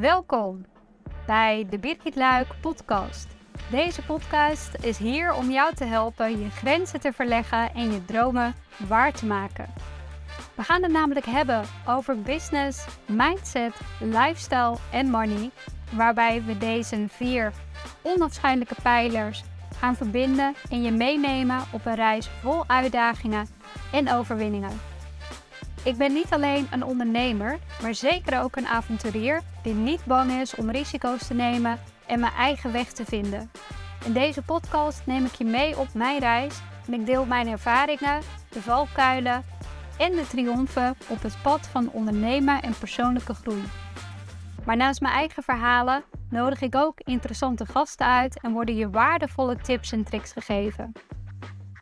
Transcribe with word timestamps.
Welkom 0.00 0.64
bij 1.26 1.66
de 1.70 1.78
Birgit 1.78 2.16
Luik 2.16 2.46
podcast. 2.60 3.26
Deze 3.70 4.02
podcast 4.02 4.74
is 4.82 4.98
hier 4.98 5.34
om 5.34 5.50
jou 5.50 5.74
te 5.74 5.84
helpen 5.84 6.38
je 6.38 6.50
grenzen 6.50 7.00
te 7.00 7.12
verleggen 7.12 7.74
en 7.74 7.92
je 7.92 8.04
dromen 8.04 8.54
waar 8.88 9.12
te 9.12 9.26
maken. 9.26 9.66
We 10.54 10.62
gaan 10.62 10.82
het 10.82 10.92
namelijk 10.92 11.26
hebben 11.26 11.62
over 11.86 12.22
business, 12.22 12.86
mindset, 13.06 13.80
lifestyle 13.98 14.76
en 14.92 15.10
money, 15.10 15.50
waarbij 15.92 16.42
we 16.44 16.58
deze 16.58 17.04
vier 17.08 17.52
onafscheidelijke 18.02 18.76
pijlers 18.82 19.44
gaan 19.78 19.96
verbinden 19.96 20.54
en 20.70 20.82
je 20.82 20.90
meenemen 20.90 21.60
op 21.72 21.86
een 21.86 21.94
reis 21.94 22.28
vol 22.28 22.64
uitdagingen 22.66 23.46
en 23.92 24.12
overwinningen. 24.12 24.89
Ik 25.84 25.96
ben 25.96 26.12
niet 26.12 26.32
alleen 26.32 26.66
een 26.70 26.84
ondernemer, 26.84 27.58
maar 27.82 27.94
zeker 27.94 28.40
ook 28.42 28.56
een 28.56 28.66
avonturier 28.66 29.42
die 29.62 29.74
niet 29.74 30.04
bang 30.04 30.30
is 30.30 30.54
om 30.54 30.70
risico's 30.70 31.26
te 31.26 31.34
nemen 31.34 31.78
en 32.06 32.20
mijn 32.20 32.32
eigen 32.32 32.72
weg 32.72 32.92
te 32.92 33.04
vinden. 33.04 33.50
In 34.04 34.12
deze 34.12 34.42
podcast 34.42 35.06
neem 35.06 35.24
ik 35.24 35.34
je 35.34 35.44
mee 35.44 35.78
op 35.78 35.94
mijn 35.94 36.18
reis 36.18 36.60
en 36.86 36.92
ik 36.92 37.06
deel 37.06 37.24
mijn 37.24 37.48
ervaringen, 37.48 38.20
de 38.48 38.62
valkuilen 38.62 39.44
en 39.98 40.12
de 40.12 40.26
triomfen 40.28 40.96
op 41.08 41.22
het 41.22 41.36
pad 41.42 41.66
van 41.66 41.90
ondernemen 41.90 42.62
en 42.62 42.78
persoonlijke 42.78 43.34
groei. 43.34 43.62
Maar 44.64 44.76
naast 44.76 45.00
mijn 45.00 45.14
eigen 45.14 45.42
verhalen 45.42 46.02
nodig 46.30 46.60
ik 46.60 46.74
ook 46.74 47.00
interessante 47.00 47.66
gasten 47.66 48.06
uit 48.06 48.40
en 48.40 48.52
worden 48.52 48.76
je 48.76 48.90
waardevolle 48.90 49.56
tips 49.56 49.92
en 49.92 50.04
tricks 50.04 50.32
gegeven. 50.32 50.92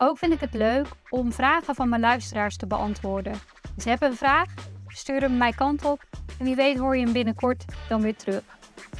Ook 0.01 0.19
vind 0.19 0.33
ik 0.33 0.41
het 0.41 0.55
leuk 0.55 0.87
om 1.09 1.33
vragen 1.33 1.75
van 1.75 1.88
mijn 1.88 2.01
luisteraars 2.01 2.57
te 2.57 2.66
beantwoorden. 2.66 3.33
Dus 3.75 3.84
heb 3.84 4.02
een 4.02 4.16
vraag, 4.16 4.47
stuur 4.88 5.21
hem 5.21 5.37
mijn 5.37 5.55
kant 5.55 5.84
op 5.84 6.02
en 6.38 6.45
wie 6.45 6.55
weet 6.55 6.79
hoor 6.79 6.97
je 6.97 7.05
hem 7.05 7.12
binnenkort 7.12 7.65
dan 7.88 8.01
weer 8.01 8.16
terug. 8.16 8.43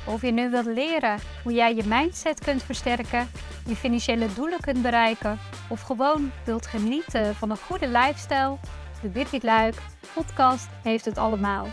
Of 0.07 0.23
je 0.23 0.31
nu 0.31 0.51
wilt 0.51 0.67
leren 0.67 1.19
hoe 1.43 1.53
jij 1.53 1.75
je 1.75 1.83
mindset 1.87 2.41
kunt 2.41 2.63
versterken, 2.63 3.29
je 3.67 3.77
financiële 3.77 4.35
doelen 4.35 4.61
kunt 4.61 4.83
bereiken 4.83 5.39
of 5.69 5.81
gewoon 5.81 6.31
wilt 6.45 6.67
genieten 6.67 7.35
van 7.35 7.51
een 7.51 7.57
goede 7.57 7.89
lifestyle, 7.89 8.57
de 9.03 9.09
Birgit 9.09 9.43
Luik 9.43 9.75
podcast 10.15 10.69
heeft 10.83 11.05
het 11.05 11.19
allemaal. 11.19 11.67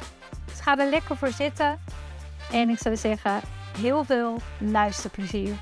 Dus 0.46 0.60
ga 0.60 0.78
er 0.78 0.90
lekker 0.90 1.18
voor 1.18 1.32
zitten 1.32 1.80
en 2.52 2.70
ik 2.70 2.78
zou 2.78 2.96
zeggen 2.96 3.42
heel 3.78 4.04
veel 4.04 4.38
luisterplezier. 4.58 5.56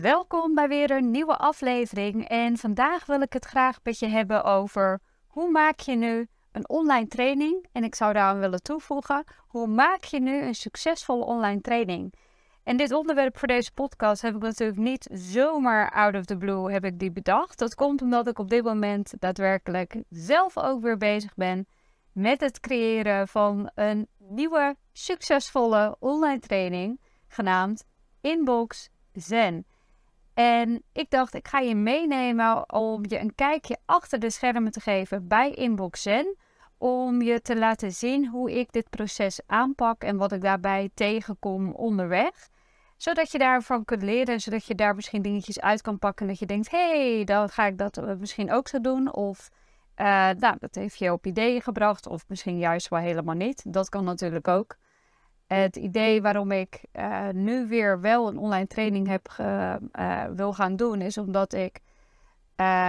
Welkom 0.00 0.54
bij 0.54 0.68
weer 0.68 0.90
een 0.90 1.10
nieuwe 1.10 1.36
aflevering 1.36 2.28
en 2.28 2.56
vandaag 2.56 3.06
wil 3.06 3.20
ik 3.20 3.32
het 3.32 3.44
graag 3.44 3.78
met 3.82 3.98
je 3.98 4.06
hebben 4.06 4.44
over 4.44 5.00
hoe 5.26 5.50
maak 5.50 5.80
je 5.80 5.94
nu 5.94 6.28
een 6.52 6.68
online 6.68 7.06
training 7.06 7.66
en 7.72 7.84
ik 7.84 7.94
zou 7.94 8.12
daaraan 8.12 8.38
willen 8.38 8.62
toevoegen 8.62 9.24
hoe 9.38 9.66
maak 9.66 10.04
je 10.04 10.20
nu 10.20 10.42
een 10.42 10.54
succesvolle 10.54 11.24
online 11.24 11.60
training. 11.60 12.14
En 12.62 12.76
dit 12.76 12.92
onderwerp 12.92 13.38
voor 13.38 13.48
deze 13.48 13.72
podcast 13.72 14.22
heb 14.22 14.34
ik 14.34 14.42
natuurlijk 14.42 14.78
niet 14.78 15.08
zomaar 15.12 15.90
out 15.90 16.14
of 16.14 16.24
the 16.24 16.36
blue 16.36 16.72
heb 16.72 16.84
ik 16.84 16.98
die 16.98 17.12
bedacht. 17.12 17.58
Dat 17.58 17.74
komt 17.74 18.02
omdat 18.02 18.26
ik 18.26 18.38
op 18.38 18.50
dit 18.50 18.64
moment 18.64 19.14
daadwerkelijk 19.18 20.02
zelf 20.08 20.58
ook 20.58 20.82
weer 20.82 20.96
bezig 20.96 21.34
ben 21.34 21.66
met 22.12 22.40
het 22.40 22.60
creëren 22.60 23.28
van 23.28 23.70
een 23.74 24.08
nieuwe 24.18 24.76
succesvolle 24.92 25.96
online 25.98 26.40
training 26.40 27.00
genaamd 27.28 27.84
Inbox 28.20 28.88
Zen. 29.12 29.66
En 30.34 30.82
ik 30.92 31.10
dacht, 31.10 31.34
ik 31.34 31.48
ga 31.48 31.58
je 31.58 31.74
meenemen 31.74 32.72
om 32.72 33.04
je 33.08 33.18
een 33.18 33.34
kijkje 33.34 33.78
achter 33.84 34.18
de 34.18 34.30
schermen 34.30 34.72
te 34.72 34.80
geven 34.80 35.28
bij 35.28 35.50
Inbox 35.50 36.02
Zen. 36.02 36.36
Om 36.78 37.22
je 37.22 37.40
te 37.40 37.56
laten 37.56 37.92
zien 37.92 38.28
hoe 38.28 38.58
ik 38.58 38.72
dit 38.72 38.90
proces 38.90 39.40
aanpak 39.46 40.02
en 40.02 40.16
wat 40.16 40.32
ik 40.32 40.40
daarbij 40.40 40.90
tegenkom 40.94 41.72
onderweg. 41.72 42.48
Zodat 42.96 43.30
je 43.30 43.38
daarvan 43.38 43.84
kunt 43.84 44.02
leren, 44.02 44.40
zodat 44.40 44.64
je 44.64 44.74
daar 44.74 44.94
misschien 44.94 45.22
dingetjes 45.22 45.60
uit 45.60 45.82
kan 45.82 45.98
pakken. 45.98 46.26
Dat 46.26 46.38
je 46.38 46.46
denkt, 46.46 46.70
hé, 46.70 47.14
hey, 47.14 47.24
dan 47.24 47.48
ga 47.48 47.66
ik 47.66 47.78
dat 47.78 47.96
eh, 47.96 48.14
misschien 48.14 48.52
ook 48.52 48.68
zo 48.68 48.80
doen. 48.80 49.14
Of 49.14 49.50
uh, 49.96 50.06
nou, 50.30 50.56
dat 50.58 50.74
heeft 50.74 50.98
je 50.98 51.12
op 51.12 51.26
ideeën 51.26 51.62
gebracht. 51.62 52.06
Of 52.06 52.24
misschien 52.28 52.58
juist 52.58 52.88
wel 52.88 52.98
helemaal 53.00 53.34
niet. 53.34 53.72
Dat 53.72 53.88
kan 53.88 54.04
natuurlijk 54.04 54.48
ook. 54.48 54.76
Het 55.54 55.76
idee 55.76 56.22
waarom 56.22 56.50
ik 56.52 56.84
uh, 56.92 57.28
nu 57.28 57.68
weer 57.68 58.00
wel 58.00 58.28
een 58.28 58.38
online 58.38 58.66
training 58.66 59.06
heb 59.06 59.28
uh, 59.40 59.74
wil 60.34 60.52
gaan 60.52 60.76
doen, 60.76 61.00
is 61.00 61.18
omdat 61.18 61.52
ik 61.52 61.80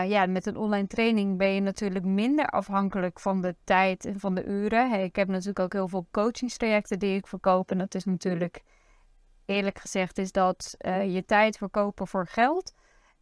ja, 0.07 0.25
met 0.25 0.45
een 0.45 0.57
online 0.57 0.87
training 0.87 1.37
ben 1.37 1.47
je 1.47 1.61
natuurlijk 1.61 2.05
minder 2.05 2.45
afhankelijk 2.45 3.19
van 3.19 3.41
de 3.41 3.55
tijd 3.63 4.05
en 4.05 4.19
van 4.19 4.35
de 4.35 4.45
uren. 4.45 5.03
Ik 5.03 5.15
heb 5.15 5.27
natuurlijk 5.27 5.59
ook 5.59 5.73
heel 5.73 5.87
veel 5.87 6.07
coachingstrajecten 6.11 6.99
die 6.99 7.15
ik 7.15 7.27
verkoop. 7.27 7.71
En 7.71 7.77
dat 7.77 7.95
is 7.95 8.05
natuurlijk, 8.05 8.63
eerlijk 9.45 9.79
gezegd, 9.79 10.17
is 10.17 10.31
dat 10.31 10.75
je 11.07 11.23
tijd 11.25 11.57
verkopen 11.57 12.07
voor 12.07 12.27
geld. 12.27 12.73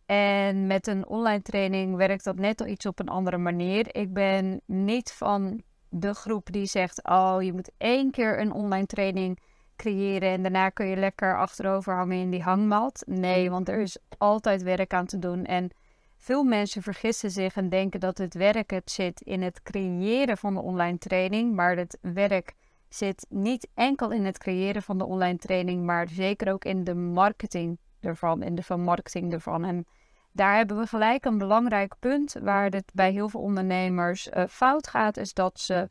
En 0.06 0.68
met 0.68 0.88
een 0.88 1.08
online 1.08 1.42
training 1.42 1.96
werkt 1.96 2.24
dat 2.24 2.36
net 2.36 2.62
al 2.62 2.68
iets 2.68 2.86
op 2.86 3.00
een 3.00 3.10
andere 3.10 3.38
manier. 3.38 3.96
Ik 3.96 4.14
ben 4.14 4.62
niet 4.66 5.12
van 5.12 5.64
de 5.92 6.14
groep 6.14 6.52
die 6.52 6.66
zegt: 6.66 7.04
Oh, 7.04 7.38
je 7.40 7.54
moet 7.54 7.72
één 7.78 8.12
keer 8.12 8.40
een 8.40 8.52
online 8.52 8.86
training 8.86 9.40
creëren 9.76 10.30
en 10.30 10.42
daarna 10.42 10.70
kun 10.70 10.86
je 10.86 10.96
lekker 10.96 11.38
achterover 11.38 11.96
hangen 11.96 12.18
in 12.18 12.30
die 12.30 12.44
hangmat. 12.44 13.04
Nee, 13.06 13.50
want 13.50 13.70
er 13.70 13.80
is 13.80 13.98
altijd 14.18 14.64
werk 14.64 14.94
aan 14.94 15.06
te 15.06 15.20
doen. 15.20 15.46
En 15.46 15.70
veel 16.18 16.44
mensen 16.44 16.82
vergissen 16.82 17.32
zich 17.32 17.56
en 17.56 17.70
denken 17.70 18.00
dat 18.00 18.18
het 18.18 18.34
werk 18.34 18.70
het 18.70 18.92
zit 18.92 19.22
in 19.22 19.42
het 19.42 19.62
creëren 19.62 20.38
van 20.38 20.54
de 20.54 20.62
online 20.62 20.98
training. 20.98 21.56
Maar 21.56 21.78
het 21.78 21.98
werk 22.02 22.54
zit 22.90 23.26
niet 23.30 23.68
enkel 23.74 24.12
in 24.12 24.26
het 24.26 24.38
creëren 24.38 24.82
van 24.82 24.98
de 24.98 25.06
online 25.06 25.38
training, 25.38 25.84
maar 25.84 26.10
zeker 26.10 26.54
ook 26.54 26.66
in 26.66 26.84
de 26.84 26.96
marketing 26.96 27.80
ervan, 28.00 28.44
in 28.44 28.56
de 28.56 28.64
vermarkting 28.64 29.34
ervan. 29.34 29.66
En 29.66 29.86
daar 30.32 30.56
hebben 30.56 30.78
we 30.78 30.88
gelijk 30.88 31.26
een 31.26 31.38
belangrijk 31.38 31.94
punt 32.00 32.36
waar 32.42 32.70
het 32.70 32.92
bij 32.94 33.12
heel 33.12 33.30
veel 33.30 33.42
ondernemers 33.42 34.28
uh, 34.28 34.44
fout 34.50 34.88
gaat, 34.88 35.18
is 35.18 35.34
dat 35.34 35.60
ze 35.60 35.90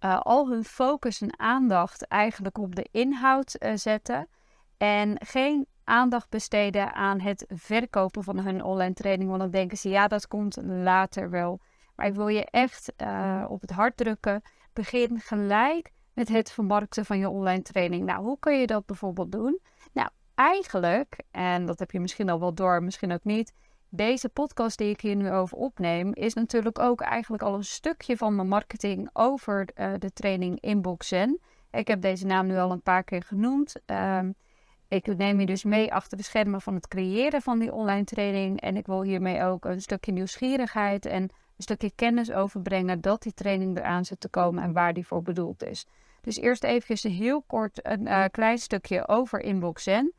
uh, 0.00 0.20
al 0.20 0.48
hun 0.48 0.64
focus 0.64 1.20
en 1.20 1.38
aandacht 1.38 2.06
eigenlijk 2.06 2.58
op 2.58 2.74
de 2.74 2.88
inhoud 2.90 3.56
uh, 3.58 3.72
zetten 3.74 4.28
en 4.76 5.16
geen 5.24 5.66
aandacht 5.84 6.30
besteden 6.30 6.94
aan 6.94 7.20
het 7.20 7.46
verkopen 7.48 8.24
van 8.24 8.38
hun 8.38 8.62
online 8.62 8.94
training. 8.94 9.28
Want 9.28 9.40
dan 9.40 9.50
denken 9.50 9.76
ze, 9.76 9.88
ja, 9.88 10.08
dat 10.08 10.28
komt 10.28 10.58
later 10.62 11.30
wel. 11.30 11.60
Maar 11.96 12.06
ik 12.06 12.14
wil 12.14 12.28
je 12.28 12.44
echt 12.44 12.92
op 13.48 13.60
het 13.60 13.70
hart 13.70 13.96
drukken. 13.96 14.42
Begin 14.72 15.20
gelijk 15.20 15.90
met 16.12 16.28
het 16.28 16.50
vermarkten 16.50 17.04
van 17.04 17.18
je 17.18 17.28
online 17.28 17.62
training. 17.62 18.04
Nou, 18.04 18.24
hoe 18.24 18.38
kun 18.38 18.60
je 18.60 18.66
dat 18.66 18.86
bijvoorbeeld 18.86 19.32
doen? 19.32 19.60
Nou, 19.92 20.08
eigenlijk, 20.34 21.16
en 21.30 21.66
dat 21.66 21.78
heb 21.78 21.90
je 21.90 22.00
misschien 22.00 22.30
al 22.30 22.40
wel 22.40 22.54
door, 22.54 22.82
misschien 22.82 23.12
ook 23.12 23.24
niet 23.24 23.52
deze 23.96 24.28
podcast 24.28 24.78
die 24.78 24.90
ik 24.90 25.00
hier 25.00 25.16
nu 25.16 25.30
over 25.30 25.58
opneem, 25.58 26.14
is 26.14 26.34
natuurlijk 26.34 26.78
ook 26.78 27.00
eigenlijk 27.00 27.42
al 27.42 27.54
een 27.54 27.64
stukje 27.64 28.16
van 28.16 28.34
mijn 28.34 28.48
marketing 28.48 29.10
over 29.12 29.68
uh, 29.74 29.92
de 29.98 30.12
training 30.12 30.60
Inbox 30.60 31.08
Zen. 31.08 31.40
Ik 31.70 31.88
heb 31.88 32.00
deze 32.00 32.26
naam 32.26 32.46
nu 32.46 32.56
al 32.56 32.70
een 32.70 32.82
paar 32.82 33.04
keer 33.04 33.22
genoemd. 33.22 33.74
Um, 33.86 34.34
ik 34.88 35.16
neem 35.16 35.40
je 35.40 35.46
dus 35.46 35.64
mee 35.64 35.92
achter 35.92 36.16
de 36.16 36.22
schermen 36.22 36.60
van 36.60 36.74
het 36.74 36.88
creëren 36.88 37.42
van 37.42 37.58
die 37.58 37.72
online 37.72 38.04
training. 38.04 38.60
En 38.60 38.76
ik 38.76 38.86
wil 38.86 39.02
hiermee 39.02 39.42
ook 39.42 39.64
een 39.64 39.80
stukje 39.80 40.12
nieuwsgierigheid 40.12 41.06
en 41.06 41.22
een 41.22 41.30
stukje 41.56 41.92
kennis 41.94 42.32
overbrengen 42.32 43.00
dat 43.00 43.22
die 43.22 43.34
training 43.34 43.78
eraan 43.78 44.04
zit 44.04 44.20
te 44.20 44.28
komen 44.28 44.62
en 44.62 44.72
waar 44.72 44.92
die 44.92 45.06
voor 45.06 45.22
bedoeld 45.22 45.62
is. 45.62 45.86
Dus 46.20 46.36
eerst 46.36 46.64
even 46.64 47.10
heel 47.10 47.42
kort 47.42 47.86
een 47.86 48.06
uh, 48.06 48.24
klein 48.30 48.58
stukje 48.58 49.08
over 49.08 49.40
Inbox 49.40 49.82
Zen. 49.82 50.12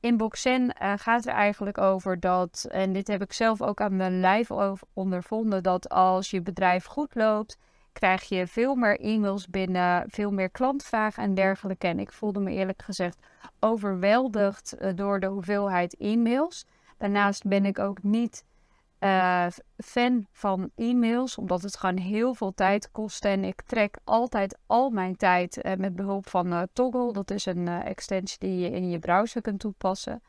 Inbox 0.00 0.42
Zen 0.42 0.62
uh, 0.62 0.92
gaat 0.96 1.26
er 1.26 1.32
eigenlijk 1.32 1.78
over 1.78 2.20
dat, 2.20 2.66
en 2.70 2.92
dit 2.92 3.08
heb 3.08 3.22
ik 3.22 3.32
zelf 3.32 3.62
ook 3.62 3.80
aan 3.80 3.96
mijn 3.96 4.20
lijf 4.20 4.50
ondervonden, 4.92 5.62
dat 5.62 5.88
als 5.88 6.30
je 6.30 6.42
bedrijf 6.42 6.84
goed 6.84 7.14
loopt, 7.14 7.58
krijg 7.92 8.22
je 8.22 8.46
veel 8.46 8.74
meer 8.74 9.00
e-mails 9.00 9.48
binnen, 9.48 10.04
veel 10.08 10.30
meer 10.30 10.50
klantvragen 10.50 11.22
en 11.22 11.34
dergelijke. 11.34 11.86
En 11.86 11.98
ik 11.98 12.12
voelde 12.12 12.40
me 12.40 12.50
eerlijk 12.50 12.82
gezegd 12.82 13.18
overweldigd 13.60 14.74
uh, 14.78 14.90
door 14.94 15.20
de 15.20 15.26
hoeveelheid 15.26 15.96
e-mails. 15.96 16.66
Daarnaast 16.98 17.46
ben 17.46 17.64
ik 17.64 17.78
ook 17.78 18.02
niet 18.02 18.44
uh, 19.00 19.46
fan 19.76 20.26
van 20.32 20.70
e-mails, 20.76 21.36
omdat 21.36 21.62
het 21.62 21.76
gewoon 21.76 21.96
heel 21.96 22.34
veel 22.34 22.54
tijd 22.54 22.90
kost. 22.90 23.24
En 23.24 23.44
ik 23.44 23.62
trek 23.62 23.98
altijd 24.04 24.58
al 24.66 24.90
mijn 24.90 25.16
tijd 25.16 25.64
uh, 25.64 25.74
met 25.74 25.96
behulp 25.96 26.28
van 26.28 26.52
uh, 26.52 26.62
Toggle. 26.72 27.12
Dat 27.12 27.30
is 27.30 27.46
een 27.46 27.68
extensie 27.68 28.38
die 28.38 28.58
je 28.58 28.70
in 28.70 28.90
je 28.90 28.98
browser 28.98 29.42
kunt 29.42 29.60
toepassen. 29.60 30.22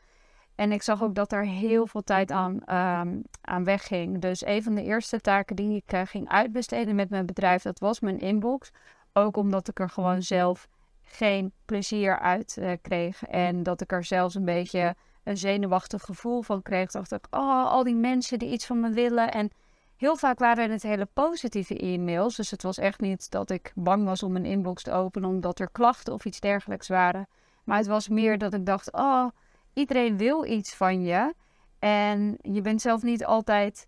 En 0.54 0.72
ik 0.72 0.82
zag 0.82 1.02
ook 1.02 1.14
dat 1.14 1.32
er 1.32 1.46
heel 1.46 1.86
veel 1.86 2.02
tijd 2.02 2.30
aan, 2.30 2.52
um, 2.52 3.22
aan 3.40 3.64
wegging. 3.64 4.20
Dus 4.20 4.46
een 4.46 4.62
van 4.62 4.74
de 4.74 4.82
eerste 4.82 5.20
taken 5.20 5.56
die 5.56 5.82
ik 5.86 6.08
ging 6.08 6.28
uitbesteden 6.28 6.94
met 6.94 7.10
mijn 7.10 7.26
bedrijf, 7.26 7.62
dat 7.62 7.78
was 7.78 8.00
mijn 8.00 8.18
inbox. 8.18 8.70
Ook 9.12 9.36
omdat 9.36 9.68
ik 9.68 9.80
er 9.80 9.90
gewoon 9.90 10.22
zelf 10.22 10.68
geen 11.02 11.52
plezier 11.64 12.18
uit 12.18 12.58
kreeg. 12.82 13.24
En 13.24 13.62
dat 13.62 13.80
ik 13.80 13.92
er 13.92 14.04
zelfs 14.04 14.34
een 14.34 14.44
beetje 14.44 14.94
een 15.24 15.36
zenuwachtig 15.36 16.02
gevoel 16.02 16.42
van 16.42 16.62
kreeg. 16.62 16.90
Dacht 16.90 17.12
ik, 17.12 17.26
oh, 17.30 17.66
al 17.70 17.82
die 17.82 17.94
mensen 17.94 18.38
die 18.38 18.52
iets 18.52 18.66
van 18.66 18.80
me 18.80 18.90
willen. 18.90 19.32
En 19.32 19.50
heel 19.96 20.16
vaak 20.16 20.38
waren 20.38 20.70
het 20.70 20.82
hele 20.82 21.08
positieve 21.12 21.78
e-mails. 21.78 22.36
Dus 22.36 22.50
het 22.50 22.62
was 22.62 22.78
echt 22.78 23.00
niet 23.00 23.30
dat 23.30 23.50
ik 23.50 23.72
bang 23.74 24.04
was 24.04 24.22
om 24.22 24.32
mijn 24.32 24.44
inbox 24.44 24.82
te 24.82 24.92
openen 24.92 25.28
omdat 25.28 25.58
er 25.58 25.70
klachten 25.70 26.12
of 26.12 26.24
iets 26.24 26.40
dergelijks 26.40 26.88
waren. 26.88 27.28
Maar 27.64 27.78
het 27.78 27.86
was 27.86 28.08
meer 28.08 28.38
dat 28.38 28.54
ik 28.54 28.66
dacht, 28.66 28.92
oh, 28.92 29.26
iedereen 29.72 30.16
wil 30.16 30.44
iets 30.44 30.74
van 30.74 31.02
je. 31.02 31.34
En 31.78 32.38
je 32.40 32.60
bent 32.60 32.80
zelf 32.80 33.02
niet 33.02 33.24
altijd 33.24 33.86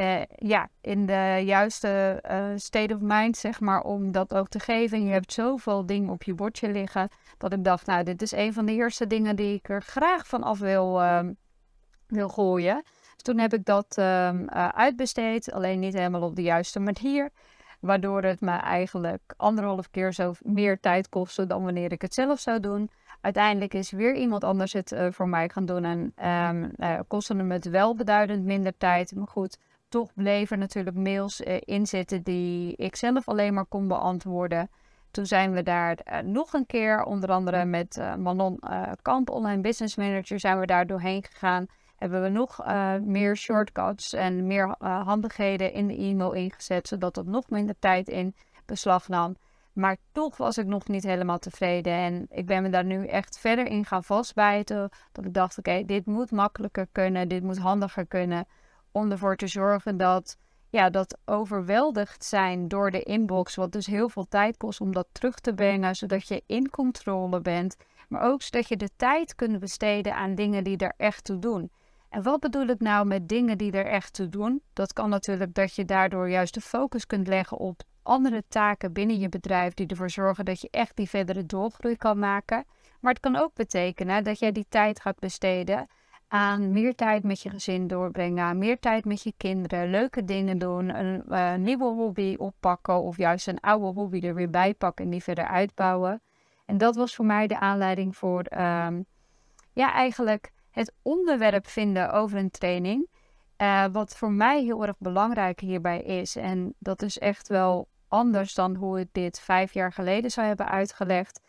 uh, 0.00 0.22
ja, 0.28 0.68
in 0.80 1.06
de 1.06 1.42
juiste 1.44 2.22
uh, 2.30 2.46
state 2.56 2.94
of 2.94 3.00
mind, 3.00 3.36
zeg 3.36 3.60
maar, 3.60 3.82
om 3.82 4.12
dat 4.12 4.34
ook 4.34 4.48
te 4.48 4.60
geven. 4.60 4.98
En 4.98 5.04
je 5.04 5.12
hebt 5.12 5.32
zoveel 5.32 5.86
dingen 5.86 6.10
op 6.10 6.22
je 6.22 6.34
bordje 6.34 6.72
liggen, 6.72 7.08
dat 7.38 7.52
ik 7.52 7.64
dacht, 7.64 7.86
nou, 7.86 8.04
dit 8.04 8.22
is 8.22 8.32
een 8.32 8.52
van 8.52 8.66
de 8.66 8.72
eerste 8.72 9.06
dingen 9.06 9.36
die 9.36 9.54
ik 9.54 9.68
er 9.68 9.82
graag 9.82 10.26
van 10.26 10.42
af 10.42 10.58
wil, 10.58 11.00
uh, 11.00 11.20
wil 12.06 12.28
gooien. 12.28 12.82
Dus 13.14 13.22
toen 13.22 13.38
heb 13.38 13.54
ik 13.54 13.64
dat 13.64 13.96
um, 13.98 14.48
uitbesteed, 14.50 15.52
alleen 15.52 15.78
niet 15.78 15.94
helemaal 15.94 16.22
op 16.22 16.36
de 16.36 16.42
juiste 16.42 16.80
manier. 16.80 17.30
Waardoor 17.80 18.22
het 18.22 18.40
me 18.40 18.50
eigenlijk 18.50 19.34
anderhalf 19.36 19.90
keer 19.90 20.12
zo 20.12 20.32
meer 20.42 20.80
tijd 20.80 21.08
kostte 21.08 21.46
dan 21.46 21.64
wanneer 21.64 21.92
ik 21.92 22.02
het 22.02 22.14
zelf 22.14 22.40
zou 22.40 22.60
doen. 22.60 22.90
Uiteindelijk 23.20 23.74
is 23.74 23.90
weer 23.90 24.14
iemand 24.14 24.44
anders 24.44 24.72
het 24.72 24.96
voor 25.10 25.28
mij 25.28 25.48
gaan 25.48 25.66
doen 25.66 25.84
en 25.84 26.12
um, 26.48 27.06
kostte 27.06 27.36
hem 27.36 27.50
het 27.50 27.68
wel 27.68 27.94
beduidend 27.94 28.44
minder 28.44 28.76
tijd. 28.76 29.14
Maar 29.14 29.26
goed, 29.26 29.58
toch 29.88 30.14
bleven 30.14 30.58
natuurlijk 30.58 30.96
mails 30.96 31.40
uh, 31.40 31.56
in 31.60 31.86
zitten 31.86 32.22
die 32.22 32.76
ik 32.76 32.96
zelf 32.96 33.28
alleen 33.28 33.54
maar 33.54 33.66
kon 33.66 33.88
beantwoorden. 33.88 34.70
Toen 35.10 35.26
zijn 35.26 35.52
we 35.52 35.62
daar 35.62 35.98
uh, 36.12 36.18
nog 36.18 36.52
een 36.52 36.66
keer, 36.66 37.02
onder 37.02 37.30
andere 37.30 37.64
met 37.64 37.96
uh, 37.96 38.14
Manon 38.14 38.60
Kamp, 39.02 39.30
online 39.30 39.62
business 39.62 39.96
manager, 39.96 40.40
zijn 40.40 40.60
we 40.60 40.66
daar 40.66 40.86
doorheen 40.86 41.24
gegaan. 41.24 41.66
Hebben 41.96 42.22
we 42.22 42.28
nog 42.28 42.64
meer 43.04 43.36
shortcuts 43.36 44.12
en 44.12 44.46
meer 44.46 44.74
handigheden 44.78 45.72
in 45.72 45.86
de 45.86 45.96
e-mail 45.96 46.32
ingezet, 46.32 46.88
zodat 46.88 47.14
dat 47.14 47.26
nog 47.26 47.50
minder 47.50 47.74
tijd 47.78 48.08
in 48.08 48.34
beslag 48.66 49.08
nam. 49.08 49.36
Maar 49.72 49.96
toch 50.12 50.36
was 50.36 50.58
ik 50.58 50.66
nog 50.66 50.88
niet 50.88 51.02
helemaal 51.02 51.38
tevreden. 51.38 51.92
En 51.92 52.26
ik 52.30 52.46
ben 52.46 52.62
me 52.62 52.68
daar 52.68 52.84
nu 52.84 53.06
echt 53.06 53.38
verder 53.38 53.66
in 53.66 53.84
gaan 53.84 54.04
vastbijten. 54.04 54.90
Dat 55.12 55.24
ik 55.24 55.34
dacht, 55.34 55.58
oké, 55.58 55.84
dit 55.84 56.06
moet 56.06 56.30
makkelijker 56.30 56.86
kunnen, 56.92 57.28
dit 57.28 57.42
moet 57.42 57.58
handiger 57.58 58.06
kunnen 58.06 58.46
om 58.92 59.10
ervoor 59.10 59.36
te 59.36 59.46
zorgen 59.46 59.96
dat, 59.96 60.36
ja, 60.70 60.90
dat 60.90 61.18
overweldigd 61.24 62.24
zijn 62.24 62.68
door 62.68 62.90
de 62.90 63.02
inbox, 63.02 63.54
wat 63.54 63.72
dus 63.72 63.86
heel 63.86 64.08
veel 64.08 64.28
tijd 64.28 64.56
kost 64.56 64.80
om 64.80 64.92
dat 64.92 65.08
terug 65.12 65.34
te 65.34 65.54
brengen, 65.54 65.96
zodat 65.96 66.28
je 66.28 66.42
in 66.46 66.70
controle 66.70 67.40
bent, 67.40 67.76
maar 68.08 68.22
ook 68.22 68.42
zodat 68.42 68.68
je 68.68 68.76
de 68.76 68.90
tijd 68.96 69.34
kunt 69.34 69.58
besteden 69.58 70.14
aan 70.14 70.34
dingen 70.34 70.64
die 70.64 70.76
er 70.76 70.94
echt 70.96 71.24
toe 71.24 71.38
doen. 71.38 71.70
En 72.08 72.22
wat 72.22 72.40
bedoel 72.40 72.66
ik 72.66 72.80
nou 72.80 73.06
met 73.06 73.28
dingen 73.28 73.58
die 73.58 73.72
er 73.72 73.86
echt 73.86 74.12
toe 74.12 74.28
doen? 74.28 74.62
Dat 74.72 74.92
kan 74.92 75.08
natuurlijk 75.10 75.54
dat 75.54 75.74
je 75.74 75.84
daardoor 75.84 76.28
juist 76.28 76.54
de 76.54 76.60
focus 76.60 77.06
kunt 77.06 77.26
leggen 77.26 77.58
op 77.58 77.82
andere 78.08 78.44
taken 78.48 78.92
binnen 78.92 79.18
je 79.18 79.28
bedrijf 79.28 79.74
die 79.74 79.86
ervoor 79.86 80.10
zorgen 80.10 80.44
dat 80.44 80.60
je 80.60 80.68
echt 80.70 80.96
die 80.96 81.08
verdere 81.08 81.46
doorgroei 81.46 81.96
kan 81.96 82.18
maken. 82.18 82.64
Maar 83.00 83.12
het 83.12 83.22
kan 83.22 83.36
ook 83.36 83.54
betekenen 83.54 84.24
dat 84.24 84.38
jij 84.38 84.52
die 84.52 84.66
tijd 84.68 85.00
gaat 85.00 85.18
besteden 85.18 85.86
aan 86.28 86.72
meer 86.72 86.94
tijd 86.94 87.22
met 87.22 87.40
je 87.40 87.50
gezin 87.50 87.86
doorbrengen, 87.86 88.58
meer 88.58 88.78
tijd 88.78 89.04
met 89.04 89.22
je 89.22 89.32
kinderen, 89.36 89.90
leuke 89.90 90.24
dingen 90.24 90.58
doen, 90.58 90.98
een 90.98 91.22
uh, 91.28 91.54
nieuwe 91.54 91.84
hobby 91.84 92.34
oppakken 92.38 93.02
of 93.02 93.16
juist 93.16 93.46
een 93.48 93.60
oude 93.60 94.00
hobby 94.00 94.20
er 94.20 94.34
weer 94.34 94.50
bij 94.50 94.74
pakken 94.74 95.04
en 95.04 95.10
die 95.10 95.22
verder 95.22 95.46
uitbouwen. 95.46 96.22
En 96.66 96.78
dat 96.78 96.96
was 96.96 97.14
voor 97.14 97.24
mij 97.24 97.46
de 97.46 97.58
aanleiding 97.58 98.16
voor, 98.16 98.38
um, 98.38 99.06
ja, 99.72 99.92
eigenlijk 99.92 100.52
het 100.70 100.92
onderwerp 101.02 101.66
vinden 101.66 102.12
over 102.12 102.38
een 102.38 102.50
training. 102.50 103.08
Uh, 103.62 103.84
wat 103.92 104.16
voor 104.16 104.32
mij 104.32 104.62
heel 104.62 104.86
erg 104.86 104.98
belangrijk 104.98 105.60
hierbij 105.60 106.00
is, 106.00 106.36
en 106.36 106.74
dat 106.78 107.02
is 107.02 107.18
echt 107.18 107.48
wel 107.48 107.88
anders 108.08 108.54
dan 108.54 108.74
hoe 108.74 109.00
ik 109.00 109.08
dit 109.12 109.40
vijf 109.40 109.72
jaar 109.72 109.92
geleden 109.92 110.30
zou 110.30 110.46
hebben 110.46 110.68
uitgelegd, 110.68 111.40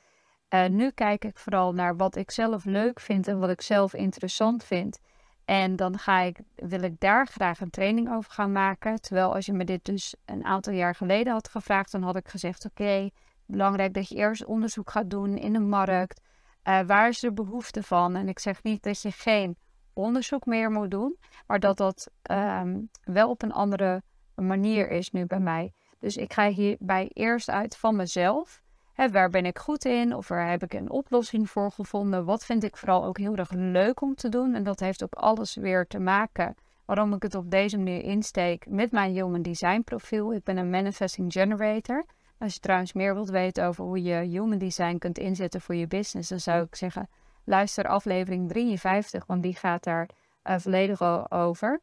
uh, 0.49 0.65
nu 0.65 0.91
kijk 0.91 1.25
ik 1.25 1.37
vooral 1.37 1.73
naar 1.73 1.95
wat 1.95 2.15
ik 2.15 2.31
zelf 2.31 2.65
leuk 2.65 2.99
vind 2.99 3.27
en 3.27 3.39
wat 3.39 3.49
ik 3.49 3.61
zelf 3.61 3.93
interessant 3.93 4.63
vind. 4.63 4.99
En 5.45 5.75
dan 5.75 5.97
ga 5.97 6.19
ik, 6.19 6.39
wil 6.55 6.81
ik 6.81 6.99
daar 6.99 7.27
graag 7.27 7.59
een 7.59 7.69
training 7.69 8.11
over 8.13 8.31
gaan 8.31 8.51
maken. 8.51 9.01
Terwijl 9.01 9.33
als 9.33 9.45
je 9.45 9.53
me 9.53 9.63
dit 9.63 9.85
dus 9.85 10.15
een 10.25 10.45
aantal 10.45 10.73
jaar 10.73 10.95
geleden 10.95 11.33
had 11.33 11.49
gevraagd, 11.49 11.91
dan 11.91 12.03
had 12.03 12.15
ik 12.15 12.27
gezegd: 12.27 12.65
Oké, 12.65 13.09
belangrijk 13.45 13.93
dat 13.93 14.09
je 14.09 14.15
eerst 14.15 14.45
onderzoek 14.45 14.91
gaat 14.91 15.09
doen 15.09 15.37
in 15.37 15.53
de 15.53 15.59
markt. 15.59 16.21
Uh, 16.63 16.79
waar 16.81 17.07
is 17.07 17.19
de 17.19 17.33
behoefte 17.33 17.83
van? 17.83 18.15
En 18.15 18.27
ik 18.27 18.39
zeg 18.39 18.63
niet 18.63 18.83
dat 18.83 19.01
je 19.01 19.11
geen 19.11 19.57
onderzoek 19.93 20.45
meer 20.45 20.71
moet 20.71 20.91
doen, 20.91 21.17
maar 21.47 21.59
dat 21.59 21.77
dat 21.77 22.11
um, 22.31 22.89
wel 23.03 23.29
op 23.29 23.41
een 23.41 23.51
andere 23.51 24.01
manier 24.35 24.89
is 24.89 25.11
nu 25.11 25.25
bij 25.25 25.39
mij. 25.39 25.73
Dus 25.99 26.17
ik 26.17 26.33
ga 26.33 26.47
hierbij 26.47 27.09
eerst 27.13 27.49
uit 27.49 27.77
van 27.77 27.95
mezelf 27.95 28.61
waar 29.07 29.29
ben 29.29 29.45
ik 29.45 29.59
goed 29.59 29.85
in? 29.85 30.15
Of 30.15 30.27
waar 30.27 30.49
heb 30.49 30.63
ik 30.63 30.73
een 30.73 30.89
oplossing 30.89 31.49
voor 31.49 31.71
gevonden? 31.71 32.25
Wat 32.25 32.45
vind 32.45 32.63
ik 32.63 32.77
vooral 32.77 33.05
ook 33.05 33.17
heel 33.17 33.35
erg 33.35 33.51
leuk 33.51 34.01
om 34.01 34.15
te 34.15 34.29
doen? 34.29 34.55
En 34.55 34.63
dat 34.63 34.79
heeft 34.79 35.03
ook 35.03 35.13
alles 35.13 35.55
weer 35.55 35.87
te 35.87 35.99
maken 35.99 36.55
waarom 36.85 37.13
ik 37.13 37.23
het 37.23 37.35
op 37.35 37.51
deze 37.51 37.77
manier 37.77 38.03
insteek 38.03 38.65
met 38.69 38.91
mijn 38.91 39.13
Human 39.13 39.41
Design 39.41 39.81
profiel. 39.81 40.33
Ik 40.33 40.43
ben 40.43 40.57
een 40.57 40.69
Manifesting 40.69 41.31
Generator. 41.31 42.05
Als 42.37 42.53
je 42.53 42.59
trouwens 42.59 42.93
meer 42.93 43.13
wilt 43.13 43.29
weten 43.29 43.65
over 43.65 43.83
hoe 43.83 44.03
je 44.03 44.15
Human 44.15 44.57
Design 44.57 44.97
kunt 44.97 45.17
inzetten 45.17 45.61
voor 45.61 45.75
je 45.75 45.87
business, 45.87 46.29
dan 46.29 46.39
zou 46.39 46.63
ik 46.63 46.75
zeggen, 46.75 47.09
luister 47.43 47.87
aflevering 47.87 48.49
53, 48.49 49.25
want 49.25 49.43
die 49.43 49.55
gaat 49.55 49.83
daar 49.83 50.09
uh, 50.43 50.55
volledig 50.57 51.31
over. 51.31 51.81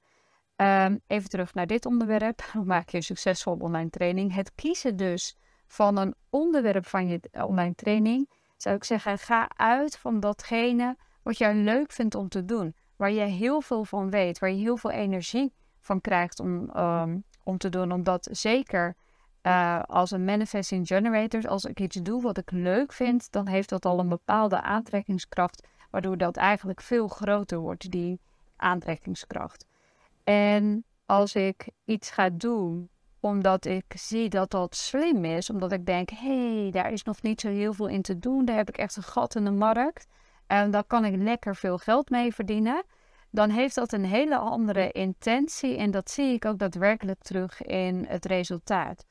Um, 0.57 1.01
even 1.07 1.29
terug 1.29 1.55
naar 1.55 1.67
dit 1.67 1.87
onderwerp. 1.87 2.43
Hoe 2.53 2.65
maak 2.65 2.89
je 2.89 2.97
een 2.97 3.03
succesvol 3.03 3.57
online 3.59 3.91
training? 3.91 4.35
Het 4.35 4.53
kiezen 4.55 4.97
dus 4.97 5.37
van 5.67 5.97
een 5.97 6.15
onderwerp 6.31 6.87
van 6.87 7.09
je 7.09 7.21
online 7.33 7.75
training, 7.75 8.31
zou 8.57 8.77
ik 8.77 8.85
zeggen, 8.85 9.19
ga 9.19 9.49
uit 9.57 9.99
van 9.99 10.21
datgene 10.21 10.97
wat 11.23 11.39
jij 11.39 11.55
leuk 11.55 11.93
vindt 11.93 12.15
om 12.15 12.29
te 12.29 12.45
doen. 12.45 12.75
Waar 12.97 13.11
je 13.11 13.21
heel 13.21 13.61
veel 13.61 13.85
van 13.85 14.11
weet, 14.11 14.39
waar 14.39 14.51
je 14.51 14.63
heel 14.63 14.77
veel 14.77 14.91
energie 14.91 15.53
van 15.81 16.01
krijgt 16.01 16.41
om, 16.41 16.71
um, 16.77 17.25
om 17.43 17.59
te 17.59 17.69
doen. 17.69 17.93
Omdat 17.93 18.29
zeker 18.31 18.97
uh, 19.43 19.83
als 19.83 20.11
een 20.11 20.25
manifesting 20.25 20.87
generator, 20.87 21.49
als 21.49 21.65
ik 21.65 21.81
iets 21.81 21.97
doe 21.97 22.23
wat 22.23 22.39
ik 22.39 22.51
leuk 22.51 22.93
vind, 22.93 23.33
dan 23.33 23.47
heeft 23.47 23.69
dat 23.69 23.85
al 23.85 23.99
een 23.99 24.09
bepaalde 24.09 24.61
aantrekkingskracht, 24.61 25.67
waardoor 25.91 26.17
dat 26.17 26.37
eigenlijk 26.37 26.81
veel 26.81 27.09
groter 27.09 27.59
wordt, 27.59 27.91
die 27.91 28.21
aantrekkingskracht. 28.57 29.67
En 30.25 30.85
als 31.07 31.35
ik 31.35 31.69
iets 31.85 32.11
ga 32.11 32.31
doen 32.31 32.89
omdat 33.21 33.65
ik 33.65 33.85
zie 33.89 34.29
dat 34.29 34.51
dat 34.51 34.77
slim 34.77 35.25
is. 35.25 35.51
Omdat 35.51 35.73
ik 35.73 35.87
denk, 35.87 36.11
hé, 36.11 36.61
hey, 36.61 36.71
daar 36.71 36.93
is 36.93 37.03
nog 37.03 37.23
niet 37.23 37.41
zo 37.41 37.49
heel 37.49 37.73
veel 37.73 37.89
in 37.89 38.03
te 38.03 38.19
doen. 38.19 38.45
Daar 38.45 38.57
heb 38.57 38.69
ik 38.69 38.79
echt 38.79 38.97
een 38.97 39.03
gat 39.03 39.35
in 39.35 39.45
de 39.45 39.51
markt. 39.51 40.07
En 40.47 40.71
daar 40.71 40.85
kan 40.85 41.05
ik 41.05 41.17
lekker 41.17 41.57
veel 41.57 41.79
geld 41.79 42.11
mee 42.11 42.35
verdienen. 42.35 42.85
Dan 43.31 43.51
heeft 43.51 43.75
dat 43.75 43.93
een 43.93 44.05
hele 44.05 44.37
andere 44.37 44.93
intentie. 44.93 45.77
En 45.77 45.91
dat 45.91 46.11
zie 46.11 46.35
ik 46.35 46.45
ook 46.45 46.59
daadwerkelijk 46.59 47.23
terug 47.23 47.63
in 47.63 48.05
het 48.09 48.25
resultaat. 48.25 49.05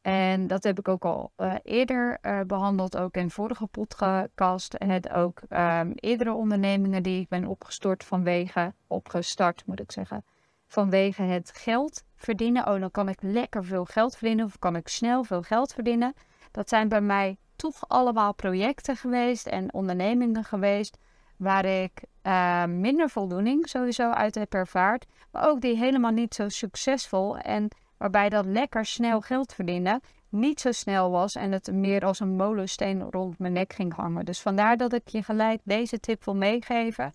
En 0.00 0.46
dat 0.46 0.64
heb 0.64 0.78
ik 0.78 0.88
ook 0.88 1.04
al 1.04 1.32
uh, 1.36 1.54
eerder 1.62 2.18
uh, 2.22 2.40
behandeld, 2.46 2.96
ook 2.96 3.14
in 3.14 3.30
vorige 3.30 3.66
podcast. 3.66 4.74
En 4.74 4.88
het 4.88 5.10
ook 5.10 5.40
um, 5.48 5.92
eerdere 5.94 6.32
ondernemingen 6.32 7.02
die 7.02 7.20
ik 7.20 7.28
ben 7.28 7.46
opgestort 7.46 8.04
vanwege, 8.04 8.74
opgestart 8.86 9.62
moet 9.66 9.80
ik 9.80 9.92
zeggen, 9.92 10.24
vanwege 10.70 11.22
het 11.22 11.50
geld 11.54 12.04
verdienen. 12.16 12.68
Oh, 12.68 12.80
dan 12.80 12.90
kan 12.90 13.08
ik 13.08 13.18
lekker 13.22 13.64
veel 13.64 13.84
geld 13.84 14.16
verdienen 14.16 14.44
of 14.44 14.58
kan 14.58 14.76
ik 14.76 14.88
snel 14.88 15.24
veel 15.24 15.42
geld 15.42 15.72
verdienen. 15.72 16.14
Dat 16.50 16.68
zijn 16.68 16.88
bij 16.88 17.00
mij 17.00 17.36
toch 17.56 17.88
allemaal 17.88 18.34
projecten 18.34 18.96
geweest 18.96 19.46
en 19.46 19.72
ondernemingen 19.72 20.44
geweest 20.44 20.98
waar 21.36 21.64
ik 21.64 22.04
uh, 22.22 22.64
minder 22.64 23.10
voldoening 23.10 23.68
sowieso 23.68 24.10
uit 24.10 24.34
heb 24.34 24.54
ervaard, 24.54 25.06
maar 25.30 25.48
ook 25.48 25.60
die 25.60 25.76
helemaal 25.76 26.10
niet 26.10 26.34
zo 26.34 26.48
succesvol 26.48 27.38
en 27.38 27.68
waarbij 27.96 28.28
dat 28.28 28.44
lekker 28.44 28.86
snel 28.86 29.20
geld 29.20 29.54
verdienen 29.54 30.00
niet 30.28 30.60
zo 30.60 30.72
snel 30.72 31.10
was 31.10 31.34
en 31.34 31.52
het 31.52 31.72
meer 31.72 32.04
als 32.04 32.20
een 32.20 32.36
molensteen 32.36 33.10
rond 33.10 33.38
mijn 33.38 33.52
nek 33.52 33.72
ging 33.72 33.94
hangen. 33.94 34.24
Dus 34.24 34.40
vandaar 34.40 34.76
dat 34.76 34.92
ik 34.92 35.08
je 35.08 35.22
gelijk 35.22 35.60
deze 35.64 36.00
tip 36.00 36.24
wil 36.24 36.36
meegeven. 36.36 37.12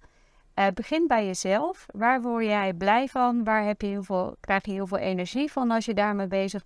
Uh, 0.56 0.68
begin 0.74 1.08
bij 1.08 1.26
jezelf. 1.26 1.86
Waar 1.94 2.22
word 2.22 2.46
jij 2.46 2.74
blij 2.74 3.08
van? 3.08 3.44
Waar 3.44 3.66
heb 3.66 3.82
je 3.82 3.88
heel 3.88 4.04
veel, 4.04 4.36
krijg 4.40 4.66
je 4.66 4.72
heel 4.72 4.88
veel 4.88 4.98
energie 4.98 5.52
van 5.52 5.72
als 5.72 5.86
je 5.86 5.94
daarmee 5.94 6.28
bezig 6.28 6.64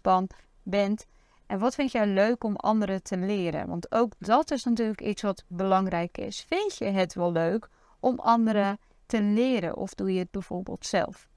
bent? 0.64 1.06
En 1.48 1.60
wat 1.60 1.76
vind 1.76 1.92
jij 1.92 2.08
leuk 2.08 2.44
om 2.44 2.56
anderen 2.56 3.04
te 3.04 3.18
leren? 3.18 3.68
Want 3.68 3.92
ook 3.92 4.14
dat 4.18 4.52
is 4.52 4.64
natuurlijk 4.64 5.02
iets 5.02 5.22
wat 5.22 5.44
belangrijk 5.48 6.18
is. 6.18 6.46
Vind 6.48 6.78
je 6.78 6.86
het 6.86 7.14
wel 7.14 7.32
leuk 7.32 7.70
om 8.00 8.20
anderen 8.20 8.80
te 9.06 9.22
leren? 9.22 9.78
Of 9.78 9.94
doe 9.94 10.14
je 10.14 10.20
het 10.20 10.32
bijvoorbeeld 10.32 10.86
zelf? 10.86 11.28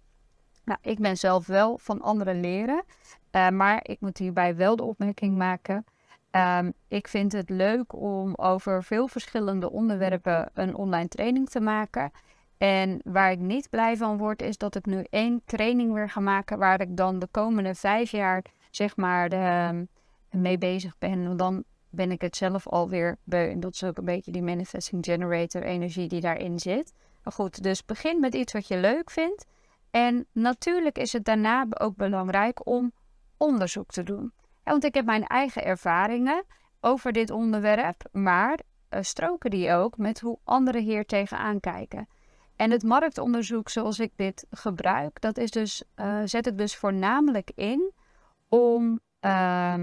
Nou, 0.64 0.78
ik 0.82 0.98
ben 0.98 1.16
zelf 1.16 1.46
wel 1.46 1.78
van 1.78 2.00
anderen 2.00 2.40
leren. 2.40 2.84
Uh, 3.32 3.48
maar 3.48 3.80
ik 3.82 4.00
moet 4.00 4.18
hierbij 4.18 4.56
wel 4.56 4.76
de 4.76 4.82
opmerking 4.82 5.36
maken. 5.36 5.84
Um, 6.30 6.72
ik 6.88 7.08
vind 7.08 7.32
het 7.32 7.50
leuk 7.50 7.94
om 7.94 8.34
over 8.34 8.82
veel 8.82 9.08
verschillende 9.08 9.70
onderwerpen 9.70 10.50
een 10.54 10.74
online 10.74 11.08
training 11.08 11.48
te 11.48 11.60
maken. 11.60 12.10
En 12.62 13.00
waar 13.04 13.30
ik 13.30 13.38
niet 13.38 13.70
blij 13.70 13.96
van 13.96 14.18
word, 14.18 14.42
is 14.42 14.58
dat 14.58 14.74
ik 14.74 14.86
nu 14.86 15.04
één 15.10 15.42
training 15.44 15.92
weer 15.92 16.10
ga 16.10 16.20
maken 16.20 16.58
waar 16.58 16.80
ik 16.80 16.96
dan 16.96 17.18
de 17.18 17.26
komende 17.30 17.74
vijf 17.74 18.10
jaar, 18.10 18.44
zeg 18.70 18.96
maar, 18.96 19.28
ehm, 19.28 19.84
mee 20.30 20.58
bezig 20.58 20.98
ben. 20.98 21.26
Want 21.26 21.38
dan 21.38 21.64
ben 21.90 22.10
ik 22.10 22.20
het 22.20 22.36
zelf 22.36 22.68
alweer 22.68 23.18
beu. 23.24 23.50
En 23.50 23.60
dat 23.60 23.74
is 23.74 23.84
ook 23.84 23.96
een 23.96 24.04
beetje 24.04 24.32
die 24.32 24.42
manifesting 24.42 25.04
generator 25.04 25.62
energie 25.62 26.08
die 26.08 26.20
daarin 26.20 26.58
zit. 26.58 26.92
Maar 27.22 27.32
goed, 27.32 27.62
dus 27.62 27.84
begin 27.84 28.20
met 28.20 28.34
iets 28.34 28.52
wat 28.52 28.68
je 28.68 28.76
leuk 28.76 29.10
vindt. 29.10 29.46
En 29.90 30.26
natuurlijk 30.32 30.98
is 30.98 31.12
het 31.12 31.24
daarna 31.24 31.66
ook 31.68 31.96
belangrijk 31.96 32.66
om 32.66 32.92
onderzoek 33.36 33.90
te 33.90 34.02
doen. 34.02 34.32
want 34.64 34.84
ik 34.84 34.94
heb 34.94 35.04
mijn 35.04 35.26
eigen 35.26 35.64
ervaringen 35.64 36.44
over 36.80 37.12
dit 37.12 37.30
onderwerp, 37.30 38.08
maar 38.12 38.58
uh, 38.90 39.00
stroken 39.02 39.50
die 39.50 39.72
ook 39.72 39.96
met 39.96 40.20
hoe 40.20 40.38
anderen 40.44 40.82
hier 40.82 41.04
tegenaan 41.04 41.60
kijken. 41.60 42.08
En 42.62 42.70
het 42.70 42.82
marktonderzoek 42.82 43.68
zoals 43.68 43.98
ik 43.98 44.12
dit 44.16 44.46
gebruik, 44.50 45.20
dat 45.20 45.36
is 45.36 45.50
dus, 45.50 45.82
uh, 45.96 46.20
zet 46.24 46.46
ik 46.46 46.58
dus 46.58 46.76
voornamelijk 46.76 47.50
in 47.54 47.92
om 48.48 49.00
uh, 49.20 49.74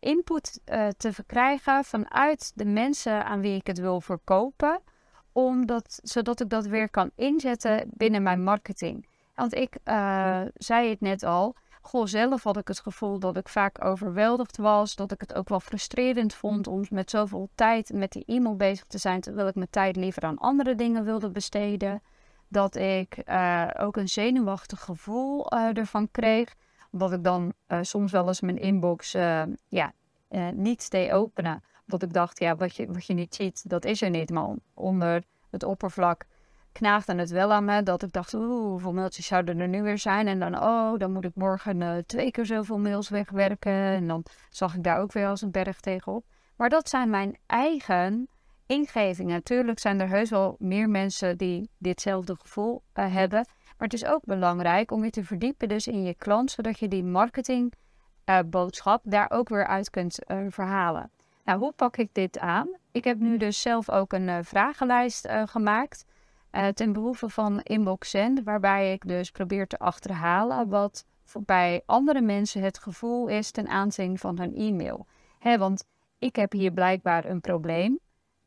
input 0.00 0.60
te 0.96 1.12
verkrijgen 1.12 1.84
vanuit 1.84 2.52
de 2.54 2.64
mensen 2.64 3.24
aan 3.24 3.40
wie 3.40 3.54
ik 3.54 3.66
het 3.66 3.78
wil 3.78 4.00
verkopen, 4.00 4.80
omdat, 5.32 6.00
zodat 6.02 6.40
ik 6.40 6.48
dat 6.48 6.66
weer 6.66 6.90
kan 6.90 7.10
inzetten 7.14 7.90
binnen 7.90 8.22
mijn 8.22 8.42
marketing. 8.42 9.08
Want 9.34 9.54
ik 9.54 9.76
zei 10.54 10.88
het 10.88 11.00
net 11.00 11.22
al, 11.22 11.54
Goh, 11.80 12.06
zelf 12.06 12.42
had 12.42 12.56
ik 12.56 12.68
het 12.68 12.80
gevoel 12.80 13.18
dat 13.18 13.36
ik 13.36 13.48
vaak 13.48 13.84
overweldigd 13.84 14.56
was. 14.56 14.96
Dat 14.96 15.12
ik 15.12 15.20
het 15.20 15.34
ook 15.34 15.48
wel 15.48 15.60
frustrerend 15.60 16.34
vond 16.34 16.66
om 16.66 16.84
met 16.90 17.10
zoveel 17.10 17.48
tijd 17.54 17.92
met 17.92 18.12
die 18.12 18.24
e-mail 18.26 18.56
bezig 18.56 18.84
te 18.84 18.98
zijn. 18.98 19.20
Terwijl 19.20 19.48
ik 19.48 19.54
mijn 19.54 19.70
tijd 19.70 19.96
liever 19.96 20.22
aan 20.22 20.38
andere 20.38 20.74
dingen 20.74 21.04
wilde 21.04 21.30
besteden. 21.30 22.02
Dat 22.48 22.76
ik 22.76 23.22
uh, 23.28 23.68
ook 23.78 23.96
een 23.96 24.08
zenuwachtig 24.08 24.80
gevoel 24.80 25.54
uh, 25.54 25.76
ervan 25.76 26.10
kreeg. 26.10 26.54
Omdat 26.92 27.12
ik 27.12 27.24
dan 27.24 27.52
uh, 27.68 27.78
soms 27.82 28.12
wel 28.12 28.26
eens 28.26 28.40
mijn 28.40 28.58
inbox 28.58 29.12
ja, 29.68 29.92
niet 30.54 30.90
deed 30.90 31.10
openen. 31.10 31.62
Omdat 31.84 32.02
ik 32.02 32.12
dacht, 32.12 32.38
ja, 32.38 32.56
wat 32.56 32.76
je, 32.76 32.86
wat 32.86 33.06
je 33.06 33.14
niet 33.14 33.34
ziet, 33.34 33.68
dat 33.68 33.84
is 33.84 34.02
er 34.02 34.10
niet. 34.10 34.30
Maar 34.30 34.54
onder 34.74 35.24
het 35.50 35.62
oppervlak 35.62 36.24
knaagde 36.72 37.14
het 37.14 37.30
wel 37.30 37.52
aan 37.52 37.64
me 37.64 37.82
dat 37.82 38.02
ik 38.02 38.12
dacht, 38.12 38.34
oeh, 38.34 38.68
hoeveel 38.68 38.92
mailtjes 38.92 39.26
zouden 39.26 39.60
er 39.60 39.68
nu 39.68 39.82
weer 39.82 39.98
zijn? 39.98 40.26
En 40.26 40.38
dan, 40.38 40.62
oh, 40.62 40.98
dan 40.98 41.12
moet 41.12 41.24
ik 41.24 41.34
morgen 41.34 41.80
uh, 41.80 41.96
twee 42.06 42.30
keer 42.30 42.46
zoveel 42.46 42.78
mails 42.78 43.08
wegwerken. 43.08 43.72
En 43.72 44.06
dan 44.06 44.24
zag 44.50 44.74
ik 44.74 44.84
daar 44.84 44.98
ook 44.98 45.12
weer 45.12 45.26
als 45.26 45.42
een 45.42 45.50
berg 45.50 45.80
tegenop. 45.80 46.24
Maar 46.56 46.68
dat 46.68 46.88
zijn 46.88 47.10
mijn 47.10 47.38
eigen 47.46 48.28
ingevingen. 48.66 49.32
Natuurlijk 49.32 49.78
zijn 49.78 50.00
er 50.00 50.08
heus 50.08 50.30
wel 50.30 50.56
meer 50.58 50.88
mensen 50.88 51.38
die 51.38 51.70
ditzelfde 51.78 52.36
gevoel 52.40 52.82
uh, 52.94 53.14
hebben. 53.14 53.46
Maar 53.78 53.88
het 53.88 53.92
is 53.92 54.04
ook 54.04 54.24
belangrijk 54.24 54.90
om 54.90 55.04
je 55.04 55.10
te 55.10 55.24
verdiepen 55.24 55.68
dus 55.68 55.86
in 55.86 56.02
je 56.02 56.14
klant, 56.14 56.50
zodat 56.50 56.78
je 56.78 56.88
die 56.88 57.04
marketingboodschap 57.04 59.06
uh, 59.06 59.12
daar 59.12 59.30
ook 59.30 59.48
weer 59.48 59.66
uit 59.66 59.90
kunt 59.90 60.18
verhalen. 60.48 61.10
Nou, 61.44 61.58
hoe 61.58 61.72
pak 61.72 61.96
ik 61.96 62.08
dit 62.12 62.38
aan? 62.38 62.68
Ik 62.92 63.04
heb 63.04 63.18
nu 63.18 63.36
dus 63.36 63.60
zelf 63.60 63.90
ook 63.90 64.12
een 64.12 64.44
vragenlijst 64.44 65.28
gemaakt. 65.44 66.04
Uh, 66.52 66.68
ten 66.68 66.92
behoeve 66.92 67.28
van 67.28 67.60
Inbox 67.60 68.10
Send, 68.10 68.42
waarbij 68.44 68.92
ik 68.92 69.08
dus 69.08 69.30
probeer 69.30 69.66
te 69.66 69.78
achterhalen 69.78 70.68
wat 70.68 71.04
bij 71.38 71.82
andere 71.86 72.20
mensen 72.20 72.62
het 72.62 72.78
gevoel 72.78 73.28
is 73.28 73.50
ten 73.50 73.68
aanzien 73.68 74.18
van 74.18 74.38
hun 74.38 74.54
e-mail. 74.54 75.06
Hè, 75.38 75.58
want 75.58 75.84
ik 76.18 76.36
heb 76.36 76.52
hier 76.52 76.72
blijkbaar 76.72 77.24
een 77.24 77.40
probleem, 77.40 77.98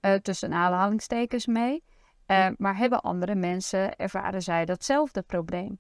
uh, 0.02 0.14
tussen 0.14 0.54
aanhalingstekens 0.54 1.46
mee, 1.46 1.84
uh, 2.28 2.48
maar 2.58 2.78
hebben 2.78 3.02
andere 3.02 3.36
mensen, 3.36 3.96
ervaren 3.96 4.42
zij 4.42 4.66
datzelfde 4.66 5.22
probleem? 5.22 5.76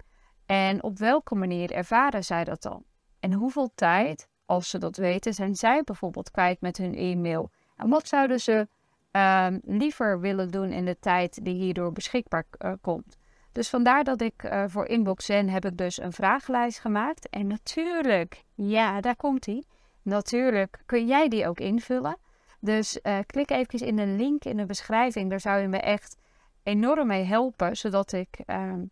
En 0.45 0.83
op 0.83 0.97
welke 0.97 1.35
manier 1.35 1.71
ervaren 1.71 2.23
zij 2.23 2.43
dat 2.43 2.61
dan? 2.61 2.83
En 3.19 3.33
hoeveel 3.33 3.71
tijd, 3.75 4.27
als 4.45 4.69
ze 4.69 4.77
dat 4.77 4.97
weten, 4.97 5.33
zijn 5.33 5.55
zij 5.55 5.83
bijvoorbeeld 5.83 6.31
kwijt 6.31 6.61
met 6.61 6.77
hun 6.77 6.95
e-mail? 6.95 7.51
En 7.75 7.89
wat 7.89 8.07
zouden 8.07 8.39
ze 8.39 8.67
Ehm, 9.13 9.59
liever 9.63 10.19
willen 10.19 10.51
doen 10.51 10.71
in 10.71 10.85
de 10.85 10.99
tijd 10.99 11.45
die 11.45 11.55
hierdoor 11.55 11.91
beschikbaar 11.91 12.45
uh, 12.59 12.71
komt. 12.81 13.17
Dus 13.51 13.69
vandaar 13.69 14.03
dat 14.03 14.21
ik 14.21 14.43
uh, 14.43 14.63
voor 14.67 14.85
Inbox 14.85 15.25
Zen 15.25 15.49
heb 15.49 15.65
ik 15.65 15.77
dus 15.77 16.01
een 16.01 16.13
vragenlijst 16.13 16.79
gemaakt. 16.79 17.29
En 17.29 17.47
natuurlijk, 17.47 18.43
ja, 18.53 19.01
daar 19.01 19.15
komt 19.15 19.45
hij. 19.45 19.63
Natuurlijk 20.01 20.81
kun 20.85 21.07
jij 21.07 21.27
die 21.27 21.47
ook 21.47 21.59
invullen. 21.59 22.17
Dus 22.59 22.99
uh, 23.03 23.17
klik 23.25 23.51
even 23.51 23.79
in 23.79 23.95
de 23.95 24.05
link 24.05 24.45
in 24.45 24.57
de 24.57 24.65
beschrijving. 24.65 25.29
Daar 25.29 25.39
zou 25.39 25.61
je 25.61 25.67
me 25.67 25.79
echt 25.79 26.17
enorm 26.63 27.07
mee 27.07 27.23
helpen, 27.23 27.75
zodat 27.75 28.11
ik 28.11 28.39
um, 28.47 28.89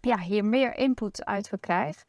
ja, 0.00 0.18
hier 0.18 0.44
meer 0.44 0.76
input 0.76 1.24
uit 1.24 1.48
verkrijg. 1.48 2.04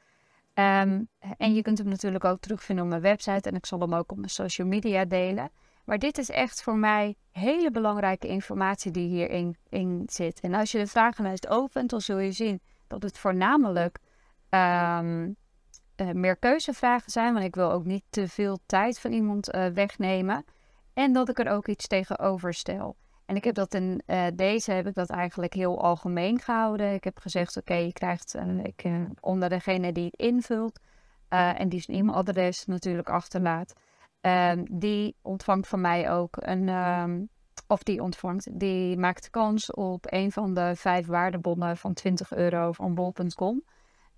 Um, 0.53 1.07
en 1.37 1.53
je 1.53 1.61
kunt 1.61 1.77
hem 1.77 1.87
natuurlijk 1.87 2.25
ook 2.25 2.39
terugvinden 2.39 2.83
op 2.83 2.89
mijn 2.89 3.01
website. 3.01 3.49
En 3.49 3.55
ik 3.55 3.65
zal 3.65 3.79
hem 3.79 3.93
ook 3.93 4.11
op 4.11 4.17
mijn 4.17 4.29
social 4.29 4.67
media 4.67 5.05
delen. 5.05 5.51
Maar 5.85 5.99
dit 5.99 6.17
is 6.17 6.29
echt 6.29 6.63
voor 6.63 6.77
mij 6.77 7.15
hele 7.31 7.71
belangrijke 7.71 8.27
informatie 8.27 8.91
die 8.91 9.07
hierin 9.07 9.57
in 9.69 10.03
zit. 10.05 10.39
En 10.39 10.53
als 10.53 10.71
je 10.71 10.77
de 10.77 10.87
vragenlijst 10.87 11.47
opent, 11.47 11.89
dan 11.89 12.01
zul 12.01 12.19
je 12.19 12.31
zien 12.31 12.61
dat 12.87 13.03
het 13.03 13.17
voornamelijk 13.17 13.99
um, 14.49 15.35
uh, 16.01 16.11
meer 16.11 16.37
keuzevragen 16.37 17.11
zijn. 17.11 17.33
Want 17.33 17.45
ik 17.45 17.55
wil 17.55 17.71
ook 17.71 17.85
niet 17.85 18.03
te 18.09 18.27
veel 18.27 18.59
tijd 18.65 18.99
van 18.99 19.11
iemand 19.11 19.53
uh, 19.53 19.67
wegnemen. 19.67 20.45
En 20.93 21.13
dat 21.13 21.29
ik 21.29 21.39
er 21.39 21.51
ook 21.51 21.67
iets 21.67 21.87
tegenover 21.87 22.53
stel. 22.53 22.95
En 23.25 23.35
ik 23.35 23.43
heb 23.43 23.55
dat 23.55 23.73
in 23.73 24.01
uh, 24.07 24.25
deze 24.33 24.71
heb 24.71 24.87
ik 24.87 24.93
dat 24.93 25.09
eigenlijk 25.09 25.53
heel 25.53 25.81
algemeen 25.81 26.39
gehouden. 26.39 26.93
Ik 26.93 27.03
heb 27.03 27.19
gezegd: 27.19 27.57
oké, 27.57 27.73
je 27.73 27.93
krijgt 27.93 28.35
ik, 28.63 28.85
onder 29.19 29.49
degene 29.49 29.91
die 29.91 30.05
het 30.05 30.15
invult 30.15 30.79
en 31.29 31.69
die 31.69 31.81
zijn 31.81 31.97
e-mailadres 31.97 32.65
natuurlijk 32.65 33.09
achterlaat. 33.09 33.73
Um, 34.25 34.65
die 34.79 35.15
ontvangt 35.21 35.67
van 35.67 35.81
mij 35.81 36.11
ook 36.11 36.37
een, 36.39 36.69
um, 36.69 37.29
of 37.67 37.83
die 37.83 38.01
ontvangt, 38.01 38.59
die 38.59 38.97
maakt 38.97 39.29
kans 39.29 39.71
op 39.71 40.05
een 40.09 40.31
van 40.31 40.53
de 40.53 40.71
vijf 40.75 41.07
waardebonnen 41.07 41.77
van 41.77 41.93
20 41.93 42.33
euro 42.33 42.71
van 42.71 42.95
bol.com. 42.95 43.63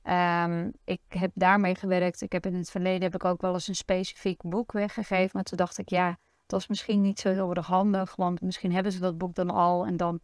Ehm, 0.02 0.72
ik 0.84 1.02
heb 1.08 1.32
daarmee 1.34 1.76
gewerkt. 1.76 2.22
Ik 2.22 2.32
heb 2.32 2.46
in 2.46 2.56
het 2.56 2.70
verleden 2.70 3.02
heb 3.02 3.16
ik 3.16 3.26
ook 3.26 3.42
wel 3.42 3.54
eens 3.54 3.68
een 3.68 3.76
specifiek 3.76 4.42
boek 4.42 4.72
weggegeven. 4.72 5.30
Maar 5.34 5.44
toen 5.44 5.58
dacht 5.58 5.78
ik, 5.78 5.90
ja, 5.90 6.18
dat 6.46 6.60
is 6.60 6.68
misschien 6.68 7.02
niet 7.02 7.20
zo 7.20 7.30
heel 7.30 7.54
erg 7.54 7.68
handig. 7.68 8.16
Want 8.16 8.42
misschien 8.42 8.74
hebben 8.74 8.92
ze 8.92 9.00
dat 9.00 9.18
boek 9.18 9.36
dan 9.36 9.50
al. 9.50 9.86
En 9.86 9.98
dan 9.98 10.20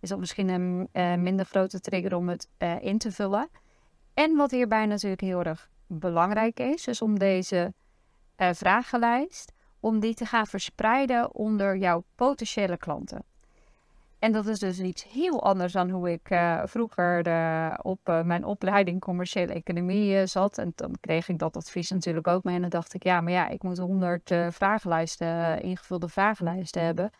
is 0.00 0.08
dat 0.08 0.18
misschien 0.18 0.48
een 0.48 0.88
uh, 0.92 1.14
minder 1.14 1.46
grote 1.46 1.80
trigger 1.80 2.16
om 2.16 2.28
het 2.28 2.48
uh, 2.58 2.82
in 2.82 2.98
te 2.98 3.12
vullen. 3.12 3.48
En 4.14 4.36
wat 4.36 4.50
hierbij 4.50 4.86
natuurlijk 4.86 5.20
heel 5.20 5.42
erg 5.42 5.70
belangrijk 5.86 6.60
is, 6.60 6.86
is 6.86 7.02
om 7.02 7.18
deze 7.18 7.74
uh, 8.40 8.48
vragenlijst 8.52 9.52
om 9.80 10.00
die 10.00 10.14
te 10.14 10.24
gaan 10.24 10.46
verspreiden 10.46 11.34
onder 11.34 11.76
jouw 11.76 12.04
potentiële 12.14 12.76
klanten. 12.76 13.24
En 14.18 14.32
dat 14.32 14.46
is 14.46 14.58
dus 14.58 14.80
iets 14.80 15.04
heel 15.04 15.42
anders 15.42 15.72
dan 15.72 15.90
hoe 15.90 16.10
ik 16.12 16.30
uh, 16.30 16.62
vroeger 16.64 17.18
op 17.82 18.08
uh, 18.08 18.22
mijn 18.22 18.44
opleiding 18.44 19.00
commerciële 19.00 19.52
economie 19.52 20.26
zat. 20.26 20.58
En 20.58 20.72
dan 20.74 20.94
kreeg 21.00 21.28
ik 21.28 21.38
dat 21.38 21.56
advies 21.56 21.90
natuurlijk 21.90 22.26
ook 22.26 22.44
mee. 22.44 22.54
En 22.54 22.60
dan 22.60 22.70
dacht 22.70 22.94
ik, 22.94 23.02
ja, 23.02 23.20
maar 23.20 23.32
ja, 23.32 23.48
ik 23.48 23.62
moet 23.62 23.78
honderd 23.78 24.34
vragenlijsten, 24.50 25.62
ingevulde 25.62 26.08
vragenlijsten 26.08 26.82
hebben. 26.82 27.10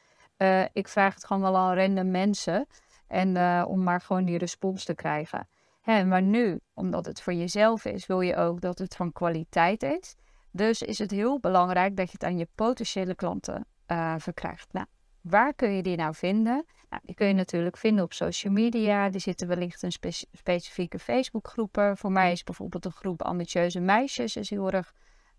ik 0.73 0.89
vraag 0.89 1.15
het 1.15 1.25
gewoon 1.25 1.43
wel 1.43 1.57
aan 1.57 1.77
random 1.77 2.11
mensen. 2.11 2.67
En 3.07 3.65
om 3.67 3.83
maar 3.83 4.01
gewoon 4.01 4.25
die 4.25 4.39
respons 4.39 4.85
te 4.85 4.95
krijgen. 4.95 5.49
Hè, 5.81 6.05
maar 6.05 6.23
nu, 6.23 6.61
omdat 6.75 7.07
het 7.07 7.23
voor 7.23 7.33
jezelf 7.33 7.85
is, 7.85 8.07
wil 8.07 8.21
je 8.21 8.37
ook 8.37 8.61
dat 8.61 8.79
het 8.79 8.97
van 8.97 9.13
kwaliteit 9.13 9.83
is. 9.83 10.17
Dus 10.53 10.83
is 10.83 10.99
het 10.99 11.11
heel 11.11 11.41
belangrijk 11.41 11.97
dat 11.97 12.07
je 12.07 12.13
het 12.13 12.25
aan 12.25 12.39
je 12.39 12.49
potentiële 12.55 13.15
klanten 13.15 13.67
uh, 13.87 14.15
verkrijgt. 14.19 14.73
Nou, 14.73 14.87
waar 15.21 15.55
kun 15.55 15.71
je 15.71 15.83
die 15.83 15.97
nou 15.97 16.15
vinden? 16.15 16.65
Nou, 16.91 17.03
die 17.05 17.15
kun 17.15 17.27
je 17.27 17.35
natuurlijk 17.35 17.77
vinden 17.77 18.05
op 18.05 18.13
social 18.13 18.53
media. 18.53 19.13
Er 19.13 19.21
zitten 19.21 19.49
wellicht 19.49 19.83
een 19.83 19.93
spe 19.93 20.11
specifieke 20.33 20.99
Facebookgroepen. 20.99 21.97
Voor 21.97 22.13
mij 22.13 22.33
is 22.33 22.45
bijvoorbeeld 22.45 22.85
een 22.85 22.93
groep 22.93 23.23
ambitieuze 23.23 23.81
meisjes 23.81 24.37
is 24.37 24.51
heel 24.51 24.71
erg 24.71 24.93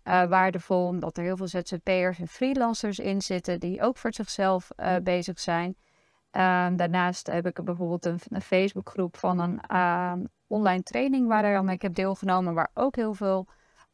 uh, 0.04 0.24
waardevol. 0.24 0.86
Omdat 0.86 1.16
er 1.16 1.22
heel 1.22 1.36
veel 1.36 1.48
ZZP'ers 1.48 2.18
en 2.18 2.28
freelancers 2.28 2.98
in 2.98 3.22
zitten 3.22 3.60
die 3.60 3.82
ook 3.82 3.96
voor 3.96 4.14
zichzelf 4.14 4.70
uh, 4.76 4.96
bezig 5.02 5.40
zijn. 5.40 5.76
Ehm, 6.30 6.76
daarnaast 6.76 7.26
heb 7.26 7.46
ik 7.46 7.64
bijvoorbeeld 7.64 8.04
een, 8.04 8.18
een 8.28 8.42
Facebookgroep 8.42 9.16
van 9.16 9.38
een 9.38 9.60
ehm, 9.60 10.24
online 10.46 10.82
training 10.82 11.28
waar 11.28 11.70
ik 11.70 11.82
heb 11.82 11.94
deelgenomen, 11.94 12.54
waar 12.54 12.70
ook 12.74 12.96
heel 12.96 13.14
veel 13.14 13.46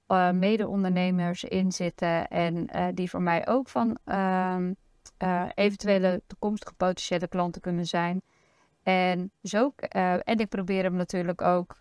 uh, 0.09 0.31
mede-ondernemers 0.31 1.45
in 1.45 1.73
zitten 1.73 2.29
en 2.29 2.69
uh, 2.75 2.87
die 2.95 3.11
voor 3.11 3.23
mij 3.23 3.47
ook 3.49 3.69
van 3.69 3.99
uh, 4.07 4.57
eventuele 5.55 6.23
toekomstige 6.27 6.75
potentiële 6.75 7.29
klanten 7.29 7.61
kunnen 7.61 7.87
zijn. 7.87 8.23
En, 8.83 9.31
zo, 9.43 9.73
en 10.25 10.39
ik 10.39 10.49
probeer 10.49 10.83
hem 10.83 10.95
natuurlijk 10.95 11.43
ook, 11.43 11.77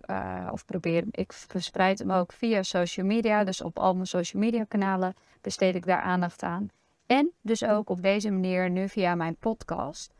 of 0.52 0.66
probeer 0.66 1.04
ik 1.12 1.34
verspreid 1.34 2.00
hem 2.00 2.12
ook 2.12 2.34
via 2.34 2.64
social 2.64 3.06
media. 3.06 3.44
Dus 3.44 3.62
op 3.62 3.80
al 3.80 3.94
mijn 3.94 4.06
social 4.06 4.42
media 4.42 4.64
kanalen 4.64 5.14
besteed 5.42 5.76
ik 5.76 5.86
daar 5.86 6.02
aandacht 6.02 6.44
aan. 6.44 6.70
En 7.06 7.32
dus 7.42 7.64
ook 7.64 7.90
op 7.90 8.02
deze 8.02 8.32
manier 8.32 8.70
nu 8.70 8.90
via 8.90 9.16
mijn 9.16 9.36
podcast. 9.36 10.14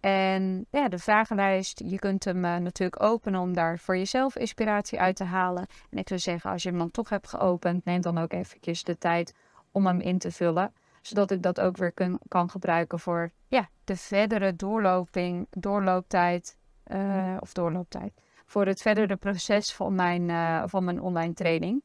En 0.00 0.66
ja, 0.70 0.88
de 0.88 0.98
vragenlijst, 0.98 1.82
je 1.84 1.98
kunt 1.98 2.24
hem 2.24 2.44
uh, 2.44 2.56
natuurlijk 2.56 3.02
openen 3.02 3.40
om 3.40 3.52
daar 3.52 3.78
voor 3.78 3.96
jezelf 3.96 4.36
inspiratie 4.36 5.00
uit 5.00 5.16
te 5.16 5.24
halen. 5.24 5.66
En 5.90 5.98
ik 5.98 6.08
zou 6.08 6.20
zeggen, 6.20 6.50
als 6.50 6.62
je 6.62 6.68
hem 6.68 6.78
dan 6.78 6.90
toch 6.90 7.08
hebt 7.08 7.28
geopend, 7.28 7.84
neem 7.84 8.00
dan 8.00 8.18
ook 8.18 8.32
eventjes 8.32 8.84
de 8.84 8.98
tijd 8.98 9.34
om 9.70 9.86
hem 9.86 10.00
in 10.00 10.18
te 10.18 10.30
vullen. 10.30 10.72
Zodat 11.00 11.30
ik 11.30 11.42
dat 11.42 11.60
ook 11.60 11.76
weer 11.76 11.92
kun, 11.92 12.20
kan 12.28 12.50
gebruiken 12.50 12.98
voor 12.98 13.30
ja, 13.48 13.68
de 13.84 13.96
verdere 13.96 14.56
doorloping, 14.56 15.46
doorlooptijd. 15.50 16.58
Uh, 16.86 17.36
of 17.40 17.52
doorlooptijd. 17.52 18.12
Voor 18.46 18.66
het 18.66 18.82
verdere 18.82 19.16
proces 19.16 19.72
van 19.72 19.94
mijn, 19.94 20.28
uh, 20.28 20.62
van 20.66 20.84
mijn 20.84 21.00
online 21.00 21.32
training. 21.32 21.82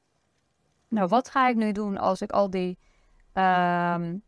Nou, 0.88 1.08
wat 1.08 1.30
ga 1.30 1.48
ik 1.48 1.56
nu 1.56 1.72
doen 1.72 1.98
als 1.98 2.22
ik 2.22 2.32
al 2.32 2.50
die, 2.50 2.78
um, 3.34 4.24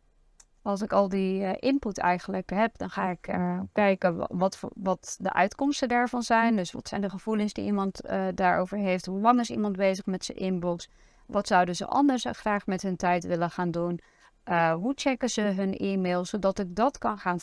als 0.68 0.82
ik 0.82 0.92
al 0.92 1.08
die 1.08 1.40
uh, 1.40 1.52
input 1.58 1.98
eigenlijk 1.98 2.50
heb? 2.50 2.78
Dan 2.78 2.90
ga 2.90 3.10
ik 3.10 3.38
kijken 3.72 4.26
wat, 4.28 4.60
wat 4.74 5.16
de 5.20 5.32
uitkomsten 5.32 5.88
daarvan 5.88 6.22
zijn. 6.22 6.56
Dus 6.56 6.72
wat 6.72 6.88
zijn 6.88 7.00
de 7.00 7.10
gevoelens 7.10 7.52
die 7.52 7.64
iemand 7.64 8.00
daarover 8.34 8.78
heeft? 8.78 9.06
Hoe 9.06 9.20
lang 9.20 9.40
is 9.40 9.50
iemand 9.50 9.76
bezig 9.76 10.06
met 10.06 10.24
zijn 10.24 10.38
inbox? 10.38 10.88
Wat 11.26 11.46
zouden 11.46 11.76
ze 11.76 11.86
anders 11.86 12.26
graag 12.30 12.66
met 12.66 12.82
hun 12.82 12.96
tijd 12.96 13.24
willen 13.24 13.50
gaan 13.50 13.70
doen? 13.70 14.00
Uh, 14.44 14.72
hoe 14.72 14.92
checken 14.94 15.28
ze 15.28 15.40
hun 15.40 15.76
e-mail, 15.76 16.24
zodat 16.24 16.58
ik 16.58 16.76
dat 16.76 16.98
kan 16.98 17.18
gaan, 17.18 17.38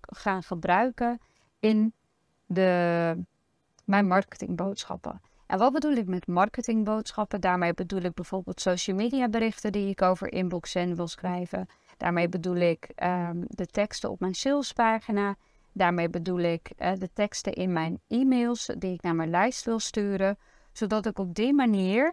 gaan 0.00 0.42
gebruiken 0.42 1.20
in 1.60 1.92
de, 2.46 3.24
mijn 3.84 4.06
marketingboodschappen. 4.06 5.20
En 5.46 5.58
wat 5.58 5.72
bedoel 5.72 5.92
ik 5.92 6.06
met 6.06 6.26
marketingboodschappen? 6.26 7.40
Daarmee 7.40 7.74
bedoel 7.74 8.00
ik 8.00 8.14
bijvoorbeeld 8.14 8.60
social 8.60 8.96
media 8.96 9.28
berichten 9.28 9.72
die 9.72 9.88
ik 9.88 10.02
over 10.02 10.32
Inbox 10.32 10.70
Zen 10.70 10.96
wil 10.96 11.08
schrijven. 11.08 11.66
Daarmee 11.96 12.28
bedoel 12.28 12.56
ik 12.56 12.88
um, 13.02 13.44
de 13.48 13.66
teksten 13.66 14.10
op 14.10 14.20
mijn 14.20 14.34
salespagina. 14.34 15.36
Daarmee 15.72 16.10
bedoel 16.10 16.38
ik 16.38 16.70
uh, 16.78 16.92
de 16.94 17.12
teksten 17.12 17.52
in 17.52 17.72
mijn 17.72 18.00
e-mails 18.08 18.70
die 18.78 18.92
ik 18.92 19.02
naar 19.02 19.14
mijn 19.14 19.30
lijst 19.30 19.64
wil 19.64 19.78
sturen. 19.78 20.38
Zodat 20.72 21.06
ik 21.06 21.18
op 21.18 21.34
die 21.34 21.54
manier 21.54 22.04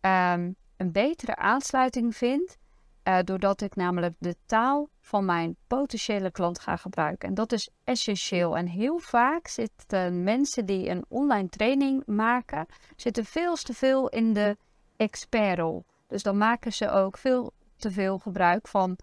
um, 0.00 0.56
een 0.76 0.92
betere 0.92 1.36
aansluiting 1.36 2.16
vind 2.16 2.58
uh, 3.04 3.18
doordat 3.24 3.60
ik 3.60 3.76
namelijk 3.76 4.14
de 4.18 4.36
taal 4.46 4.88
van 5.00 5.24
mijn 5.24 5.56
potentiële 5.66 6.30
klant 6.30 6.58
ga 6.58 6.76
gebruiken. 6.76 7.28
En 7.28 7.34
dat 7.34 7.52
is 7.52 7.68
essentieel. 7.84 8.56
En 8.56 8.66
heel 8.66 8.98
vaak 8.98 9.46
zitten 9.46 10.22
mensen 10.22 10.66
die 10.66 10.88
een 10.88 11.04
online 11.08 11.48
training 11.48 12.02
maken, 12.06 12.66
zitten 12.96 13.24
veel 13.24 13.54
te 13.54 13.74
veel 13.74 14.08
in 14.08 14.32
de 14.32 14.56
expertrol. 14.96 15.84
Dus 16.06 16.22
dan 16.22 16.36
maken 16.36 16.72
ze 16.72 16.90
ook 16.90 17.18
veel 17.18 17.52
te 17.76 17.90
veel 17.90 18.18
gebruik 18.18 18.68
van 18.68 18.96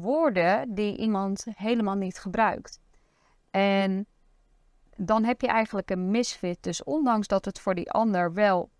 woorden 0.00 0.74
die 0.74 0.96
iemand 0.96 1.46
helemaal 1.54 1.94
niet 1.94 2.18
gebruikt. 2.18 2.80
En 3.50 4.06
dan 4.96 5.24
heb 5.24 5.40
je 5.40 5.46
eigenlijk 5.46 5.90
een 5.90 6.10
misfit. 6.10 6.58
Dus 6.60 6.84
ondanks 6.84 7.26
dat 7.26 7.44
het 7.44 7.60
voor 7.60 7.74
die 7.74 7.90
ander 7.90 8.32
wel 8.32 8.70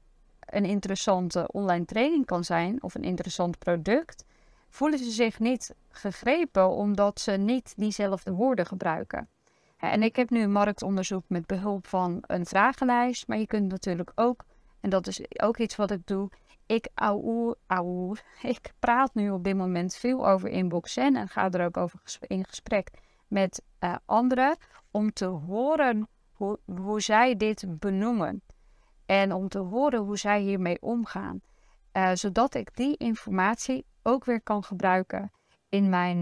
een 0.40 0.64
interessante 0.64 1.48
online 1.52 1.84
training 1.84 2.26
kan 2.26 2.44
zijn 2.44 2.82
of 2.82 2.94
een 2.94 3.02
interessant 3.02 3.58
product, 3.58 4.24
voelen 4.68 4.98
ze 4.98 5.10
zich 5.10 5.38
niet 5.38 5.74
gegrepen 5.88 6.70
omdat 6.70 7.20
ze 7.20 7.32
niet 7.32 7.74
diezelfde 7.76 8.32
woorden 8.32 8.66
gebruiken. 8.66 9.28
En 9.76 10.02
ik 10.02 10.16
heb 10.16 10.30
nu 10.30 10.42
een 10.42 10.52
marktonderzoek 10.52 11.24
met 11.26 11.46
behulp 11.46 11.86
van 11.86 12.18
een 12.26 12.46
vragenlijst, 12.46 13.26
maar 13.26 13.38
je 13.38 13.46
kunt 13.46 13.70
natuurlijk 13.70 14.12
ook, 14.14 14.44
en 14.80 14.90
dat 14.90 15.06
is 15.06 15.20
ook 15.36 15.58
iets 15.58 15.76
wat 15.76 15.90
ik 15.90 16.06
doe, 16.06 16.30
ik 16.68 16.88
auw, 16.94 17.54
ik 18.42 18.72
praat 18.78 19.14
nu 19.14 19.30
op 19.30 19.44
dit 19.44 19.56
moment 19.56 19.96
veel 19.96 20.28
over 20.28 20.48
inboxen 20.48 21.16
en 21.16 21.28
ga 21.28 21.50
er 21.50 21.64
ook 21.64 21.76
over 21.76 22.00
in 22.20 22.44
gesprek 22.44 22.90
met 23.26 23.62
uh, 23.80 23.96
anderen 24.04 24.56
om 24.90 25.12
te 25.12 25.24
horen 25.24 26.08
hoe, 26.64 27.00
zij 27.00 27.36
dit 27.36 27.78
benoemen. 27.78 28.42
En 29.06 29.32
om 29.32 29.48
te 29.48 29.58
horen 29.58 30.00
hoe 30.00 30.16
zij 30.16 30.40
hiermee 30.40 30.82
omgaan. 30.82 31.40
Uh, 31.92 32.10
zodat 32.14 32.54
ik 32.54 32.76
die 32.76 32.96
informatie 32.96 33.86
ook 34.02 34.24
weer 34.24 34.40
kan 34.40 34.64
gebruiken 34.64 35.32
in 35.68 35.88
mijn, 35.88 36.16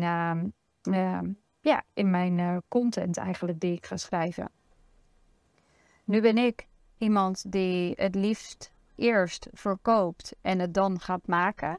uh, 0.83 1.21
ja, 1.61 1.83
in 1.93 2.11
mijn 2.11 2.39
uh, 2.39 2.57
content 2.69 3.17
eigenlijk 3.17 3.61
die 3.61 3.73
ik 3.73 3.87
ga 3.87 3.97
schrijven. 3.97 4.51
Nu 6.05 6.21
ben 6.21 6.39
ik 6.39 6.67
iemand 6.99 7.53
die 7.53 7.93
het 7.97 8.15
liefst 8.15 8.73
eerst 8.97 9.49
verkoopt 9.53 10.35
en 10.41 10.59
het 10.59 10.75
dan 10.75 11.01
gaat 11.01 11.27
maken. 11.27 11.79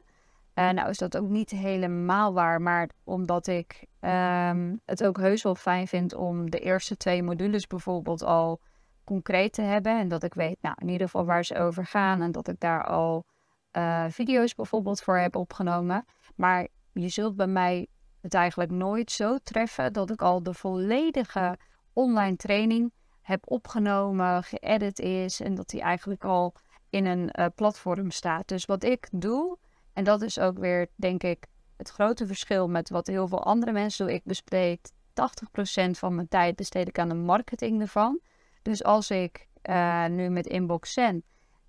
Uh, 0.54 0.70
nou 0.70 0.88
is 0.88 0.98
dat 0.98 1.16
ook 1.16 1.28
niet 1.28 1.50
helemaal 1.50 2.32
waar, 2.32 2.62
maar 2.62 2.88
omdat 3.04 3.46
ik 3.46 3.86
um, 4.00 4.80
het 4.84 5.04
ook 5.04 5.16
heus 5.16 5.42
wel 5.42 5.54
fijn 5.54 5.86
vind 5.88 6.14
om 6.14 6.50
de 6.50 6.58
eerste 6.58 6.96
twee 6.96 7.22
modules 7.22 7.66
bijvoorbeeld 7.66 8.22
al 8.22 8.60
concreet 9.04 9.52
te 9.52 9.62
hebben. 9.62 9.98
En 9.98 10.08
dat 10.08 10.22
ik 10.22 10.34
weet, 10.34 10.58
nou 10.60 10.74
in 10.78 10.88
ieder 10.88 11.06
geval 11.06 11.24
waar 11.24 11.44
ze 11.44 11.58
over 11.58 11.86
gaan 11.86 12.22
en 12.22 12.32
dat 12.32 12.48
ik 12.48 12.60
daar 12.60 12.84
al 12.84 13.24
uh, 13.72 14.04
video's 14.08 14.54
bijvoorbeeld 14.54 15.00
voor 15.00 15.18
heb 15.18 15.36
opgenomen. 15.36 16.04
Maar 16.34 16.68
je 16.92 17.08
zult 17.08 17.36
bij 17.36 17.46
mij 17.46 17.86
het 18.20 18.34
eigenlijk 18.34 18.70
nooit 18.70 19.10
zo 19.10 19.38
treffen 19.42 19.92
dat 19.92 20.10
ik 20.10 20.22
al 20.22 20.42
de 20.42 20.54
volledige 20.54 21.58
online 21.92 22.36
training 22.36 22.92
heb 23.20 23.50
opgenomen, 23.50 24.42
geëdit 24.42 24.98
is 24.98 25.40
en 25.40 25.54
dat 25.54 25.68
die 25.68 25.80
eigenlijk 25.80 26.24
al 26.24 26.54
in 26.90 27.06
een 27.06 27.30
uh, 27.38 27.46
platform 27.54 28.10
staat. 28.10 28.48
Dus 28.48 28.64
wat 28.64 28.84
ik 28.84 29.08
doe, 29.10 29.58
en 29.92 30.04
dat 30.04 30.22
is 30.22 30.38
ook 30.38 30.58
weer 30.58 30.88
denk 30.94 31.22
ik 31.22 31.46
het 31.76 31.88
grote 31.88 32.26
verschil 32.26 32.68
met 32.68 32.90
wat 32.90 33.06
heel 33.06 33.28
veel 33.28 33.44
andere 33.44 33.72
mensen 33.72 34.06
doen. 34.06 34.14
Ik 34.14 34.24
besteed 34.24 34.92
80% 35.12 35.90
van 35.90 36.14
mijn 36.14 36.28
tijd 36.28 36.56
besteed 36.56 36.88
ik 36.88 36.98
aan 36.98 37.08
de 37.08 37.14
marketing 37.14 37.80
ervan. 37.80 38.20
Dus 38.62 38.84
als 38.84 39.10
ik 39.10 39.46
uh, 39.62 40.06
nu 40.06 40.28
met 40.28 40.46
Inbox 40.46 40.92
Zen, 40.92 41.24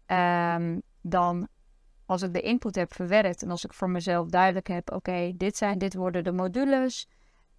um, 0.07 0.81
dan 1.01 1.47
als 2.05 2.21
ik 2.21 2.33
de 2.33 2.41
input 2.41 2.75
heb 2.75 2.93
verwerkt 2.93 3.43
en 3.43 3.49
als 3.49 3.65
ik 3.65 3.73
voor 3.73 3.89
mezelf 3.89 4.27
duidelijk 4.27 4.67
heb, 4.67 4.91
oké, 4.91 5.31
dit 5.35 5.57
zijn, 5.57 5.77
dit 5.77 5.93
worden 5.93 6.23
de 6.23 6.31
modules, 6.31 7.07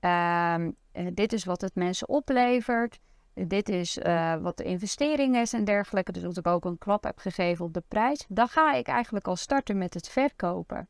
um, 0.01 0.77
dit 1.15 1.33
is 1.33 1.45
wat 1.45 1.61
het 1.61 1.75
mensen 1.75 2.09
oplevert, 2.09 2.99
dit 3.47 3.69
is 3.69 3.99
uh, 3.99 4.37
wat 4.37 4.57
de 4.57 4.65
investering 4.65 5.37
is 5.37 5.53
en 5.53 5.65
dergelijke, 5.65 6.13
dus 6.13 6.23
dat 6.23 6.37
ik 6.37 6.47
ook 6.47 6.65
een 6.65 6.79
klap 6.79 7.05
heb 7.05 7.19
gegeven 7.19 7.65
op 7.65 7.75
de 7.75 7.83
prijs, 7.89 8.25
dan 8.29 8.49
ga 8.49 8.75
ik 8.75 8.87
eigenlijk 8.87 9.27
al 9.27 9.37
starten 9.37 9.79
met 9.79 9.95
het 9.95 10.09
verkopen. 10.09 10.89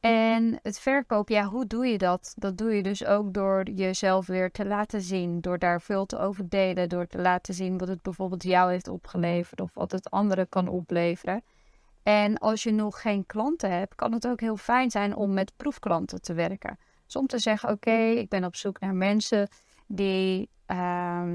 En 0.00 0.58
het 0.62 0.78
verkopen, 0.78 1.34
ja, 1.34 1.44
hoe 1.44 1.66
doe 1.66 1.86
je 1.86 1.98
dat? 1.98 2.34
Dat 2.36 2.58
doe 2.58 2.74
je 2.74 2.82
dus 2.82 3.04
ook 3.04 3.34
door 3.34 3.70
jezelf 3.70 4.26
weer 4.26 4.50
te 4.50 4.66
laten 4.66 5.00
zien, 5.00 5.40
door 5.40 5.58
daar 5.58 5.80
veel 5.80 6.06
te 6.06 6.18
over 6.18 6.48
delen, 6.48 6.88
door 6.88 7.06
te 7.06 7.18
laten 7.18 7.54
zien 7.54 7.78
wat 7.78 7.88
het 7.88 8.02
bijvoorbeeld 8.02 8.42
jou 8.42 8.70
heeft 8.70 8.88
opgeleverd 8.88 9.60
of 9.60 9.74
wat 9.74 9.92
het 9.92 10.10
anderen 10.10 10.48
kan 10.48 10.68
opleveren. 10.68 11.42
En 12.02 12.38
als 12.38 12.62
je 12.62 12.72
nog 12.72 13.00
geen 13.00 13.26
klanten 13.26 13.70
hebt, 13.70 13.94
kan 13.94 14.12
het 14.12 14.26
ook 14.26 14.40
heel 14.40 14.56
fijn 14.56 14.90
zijn 14.90 15.16
om 15.16 15.32
met 15.32 15.52
proefklanten 15.56 16.22
te 16.22 16.34
werken. 16.34 16.78
Dus 17.04 17.16
om 17.16 17.26
te 17.26 17.38
zeggen, 17.38 17.68
oké, 17.68 17.96
ik 17.96 18.28
ben 18.28 18.44
op 18.44 18.56
zoek 18.56 18.80
naar 18.80 18.94
mensen 18.94 19.48
die 19.86 20.48
uh, 20.66 21.28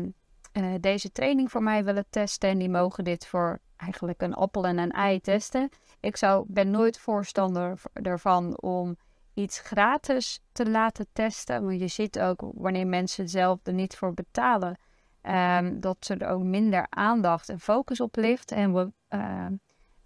deze 0.80 1.12
training 1.12 1.52
voor 1.52 1.64
mij 1.64 1.84
willen 1.84 2.06
testen. 2.10 2.50
En 2.50 2.58
die 2.58 2.70
mogen 2.70 3.04
dit 3.04 3.28
voor 3.28 3.60
eigenlijk 3.78 4.22
een 4.22 4.34
appel 4.34 4.66
en 4.66 4.78
een 4.78 4.92
ei 4.92 5.22
testen. 5.22 5.70
Ik 6.00 6.18
zou, 6.18 6.46
ben 6.48 6.72
nooit 6.72 7.00
voorstander 7.00 7.82
ervan 7.94 8.62
om 8.62 8.98
iets 9.34 9.60
gratis 9.60 10.42
te 10.52 10.70
laten 10.70 11.08
testen. 11.14 11.66
Want 11.66 11.80
je 11.80 11.88
ziet 11.88 12.20
ook 12.20 12.42
wanneer 12.54 12.88
mensen 12.88 13.30
zelf 13.30 13.60
er 13.64 13.74
niet 13.74 13.96
voor 13.96 14.14
betalen, 14.14 14.78
um, 15.22 15.80
dat 15.80 16.08
er 16.08 16.28
ook 16.28 16.44
minder 16.44 16.88
aandacht 16.90 17.50
en 17.50 17.60
focus 17.60 18.00
op 18.00 18.16
ligt. 18.16 18.52
En 18.52 18.74
we 18.74 18.92
uh, 19.10 19.46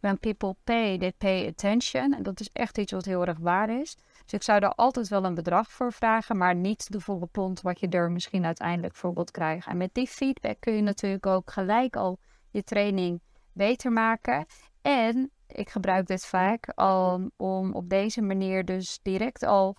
When 0.03 0.19
people 0.19 0.55
pay, 0.65 0.97
they 0.97 1.13
pay 1.17 1.47
attention. 1.47 2.13
En 2.13 2.23
dat 2.23 2.39
is 2.39 2.49
echt 2.53 2.77
iets 2.77 2.91
wat 2.91 3.05
heel 3.05 3.25
erg 3.25 3.37
waar 3.37 3.69
is. 3.69 3.97
Dus 4.23 4.33
ik 4.33 4.43
zou 4.43 4.59
daar 4.59 4.73
altijd 4.73 5.07
wel 5.07 5.25
een 5.25 5.35
bedrag 5.35 5.71
voor 5.71 5.93
vragen, 5.93 6.37
maar 6.37 6.55
niet 6.55 6.91
de 6.91 6.99
volle 6.99 7.25
pond 7.25 7.61
wat 7.61 7.79
je 7.79 7.87
er 7.87 8.11
misschien 8.11 8.45
uiteindelijk 8.45 8.95
voor 8.95 9.13
wilt 9.13 9.31
krijgen. 9.31 9.71
En 9.71 9.77
met 9.77 9.93
die 9.93 10.07
feedback 10.07 10.59
kun 10.59 10.73
je 10.73 10.81
natuurlijk 10.81 11.25
ook 11.25 11.51
gelijk 11.51 11.95
al 11.95 12.19
je 12.49 12.63
training 12.63 13.21
beter 13.51 13.91
maken. 13.91 14.45
En 14.81 15.31
ik 15.47 15.69
gebruik 15.69 16.07
dit 16.07 16.25
vaak 16.25 16.71
al 16.75 17.29
om 17.37 17.73
op 17.73 17.89
deze 17.89 18.21
manier 18.21 18.65
dus 18.65 18.99
direct 19.01 19.43
al 19.43 19.75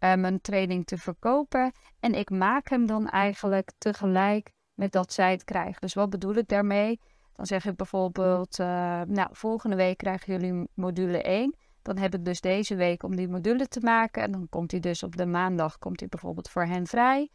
uh, 0.00 0.14
mijn 0.14 0.40
training 0.40 0.86
te 0.86 0.98
verkopen. 0.98 1.72
En 2.00 2.14
ik 2.14 2.30
maak 2.30 2.68
hem 2.68 2.86
dan 2.86 3.08
eigenlijk 3.08 3.70
tegelijk 3.78 4.52
met 4.74 4.92
dat 4.92 5.12
zij 5.12 5.30
het 5.30 5.44
krijgen. 5.44 5.80
Dus 5.80 5.94
wat 5.94 6.10
bedoel 6.10 6.34
ik 6.34 6.48
daarmee? 6.48 7.00
Dan 7.32 7.46
zeg 7.46 7.64
ik 7.64 7.76
bijvoorbeeld, 7.76 8.58
uh, 8.58 8.66
nou, 9.02 9.28
volgende 9.30 9.76
week 9.76 9.96
krijgen 9.96 10.32
jullie 10.32 10.68
module 10.74 11.22
1. 11.22 11.56
Dan 11.84 11.98
heb 11.98 12.14
ik 12.14 12.24
dus 12.24 12.40
deze 12.40 12.74
week 12.74 13.02
om 13.02 13.16
die 13.16 13.28
module 13.28 13.68
te 13.68 13.80
maken. 13.80 14.22
En 14.22 14.32
dan 14.32 14.46
komt 14.50 14.70
hij 14.70 14.80
dus 14.80 15.02
op 15.02 15.16
de 15.16 15.26
maandag, 15.26 15.78
komt 15.78 16.00
hij 16.00 16.08
bijvoorbeeld 16.08 16.50
voor 16.50 16.64
hen 16.64 16.86
vrij. 16.86 17.30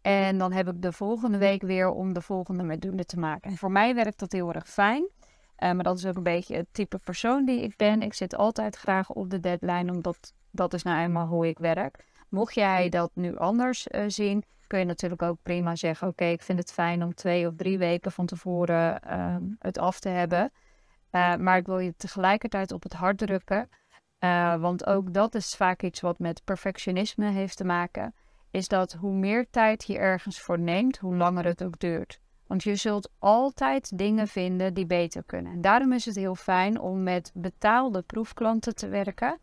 En 0.00 0.38
dan 0.38 0.52
heb 0.52 0.68
ik 0.68 0.82
de 0.82 0.92
volgende 0.92 1.38
week 1.38 1.62
weer 1.62 1.90
om 1.90 2.12
de 2.12 2.20
volgende 2.20 2.62
module 2.62 3.04
te 3.04 3.18
maken. 3.18 3.50
En 3.50 3.56
voor 3.56 3.70
mij 3.70 3.94
werkt 3.94 4.18
dat 4.18 4.32
heel 4.32 4.52
erg 4.52 4.68
fijn. 4.68 5.02
Uh, 5.02 5.72
maar 5.72 5.82
dat 5.82 5.98
is 5.98 6.06
ook 6.06 6.16
een 6.16 6.22
beetje 6.22 6.56
het 6.56 6.66
type 6.72 6.98
persoon 6.98 7.44
die 7.44 7.62
ik 7.62 7.76
ben. 7.76 8.02
Ik 8.02 8.14
zit 8.14 8.36
altijd 8.36 8.76
graag 8.76 9.10
op 9.10 9.30
de 9.30 9.40
deadline, 9.40 9.92
omdat 9.92 10.32
dat 10.50 10.74
is 10.74 10.82
nou 10.82 11.02
eenmaal 11.02 11.26
hoe 11.26 11.46
ik 11.46 11.58
werk. 11.58 12.04
Mocht 12.28 12.54
jij 12.54 12.88
dat 12.88 13.10
nu 13.14 13.36
anders 13.36 13.86
uh, 13.90 14.04
zien, 14.06 14.44
kun 14.66 14.78
je 14.78 14.84
natuurlijk 14.84 15.22
ook 15.22 15.38
prima 15.42 15.76
zeggen: 15.76 16.08
Oké, 16.08 16.24
ik 16.24 16.42
vind 16.42 16.58
het 16.58 16.72
fijn 16.72 17.02
om 17.02 17.14
twee 17.14 17.46
of 17.46 17.54
drie 17.56 17.78
weken 17.78 18.12
van 18.12 18.26
tevoren 18.26 19.00
uh, 19.06 19.36
het 19.58 19.78
af 19.78 20.00
te 20.00 20.08
hebben. 20.08 20.52
Uh, 21.10 21.36
maar 21.36 21.56
ik 21.56 21.66
wil 21.66 21.78
je 21.78 21.94
tegelijkertijd 21.96 22.72
op 22.72 22.82
het 22.82 22.92
hart 22.92 23.18
drukken 23.18 23.68
Uh, 24.24 24.54
want 24.60 24.86
ook 24.86 25.12
dat 25.12 25.34
is 25.34 25.54
vaak 25.54 25.82
iets 25.82 26.00
wat 26.00 26.18
met 26.18 26.44
perfectionisme 26.44 27.30
heeft 27.30 27.56
te 27.56 27.64
maken. 27.64 28.14
Is 28.50 28.68
dat 28.68 28.92
hoe 28.92 29.12
meer 29.12 29.46
tijd 29.50 29.84
je 29.84 29.98
ergens 29.98 30.40
voor 30.40 30.58
neemt, 30.58 30.98
hoe 30.98 31.16
langer 31.16 31.44
het 31.44 31.64
ook 31.64 31.78
duurt. 31.78 32.20
Want 32.46 32.62
je 32.62 32.76
zult 32.76 33.10
altijd 33.18 33.98
dingen 33.98 34.28
vinden 34.28 34.74
die 34.74 34.86
beter 34.86 35.22
kunnen. 35.26 35.52
En 35.52 35.60
daarom 35.60 35.92
is 35.92 36.04
het 36.04 36.16
heel 36.16 36.34
fijn 36.34 36.80
om 36.80 37.02
met 37.02 37.30
betaalde 37.34 38.02
proefklanten 38.02 38.74
te 38.74 38.88
werken. 38.88 39.38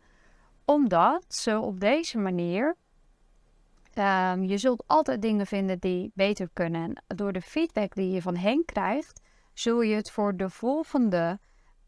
Omdat 0.64 1.24
ze 1.28 1.58
op 1.58 1.80
deze 1.80 2.18
manier. 2.18 2.76
Um, 3.94 4.44
je 4.44 4.58
zult 4.58 4.84
altijd 4.86 5.22
dingen 5.22 5.46
vinden 5.46 5.78
die 5.78 6.10
beter 6.14 6.48
kunnen. 6.52 7.02
En 7.06 7.16
door 7.16 7.32
de 7.32 7.42
feedback 7.42 7.94
die 7.94 8.10
je 8.10 8.22
van 8.22 8.36
hen 8.36 8.64
krijgt, 8.64 9.20
zul 9.52 9.80
je 9.80 9.94
het 9.94 10.10
voor 10.10 10.36
de 10.36 10.50
volgende 10.50 11.38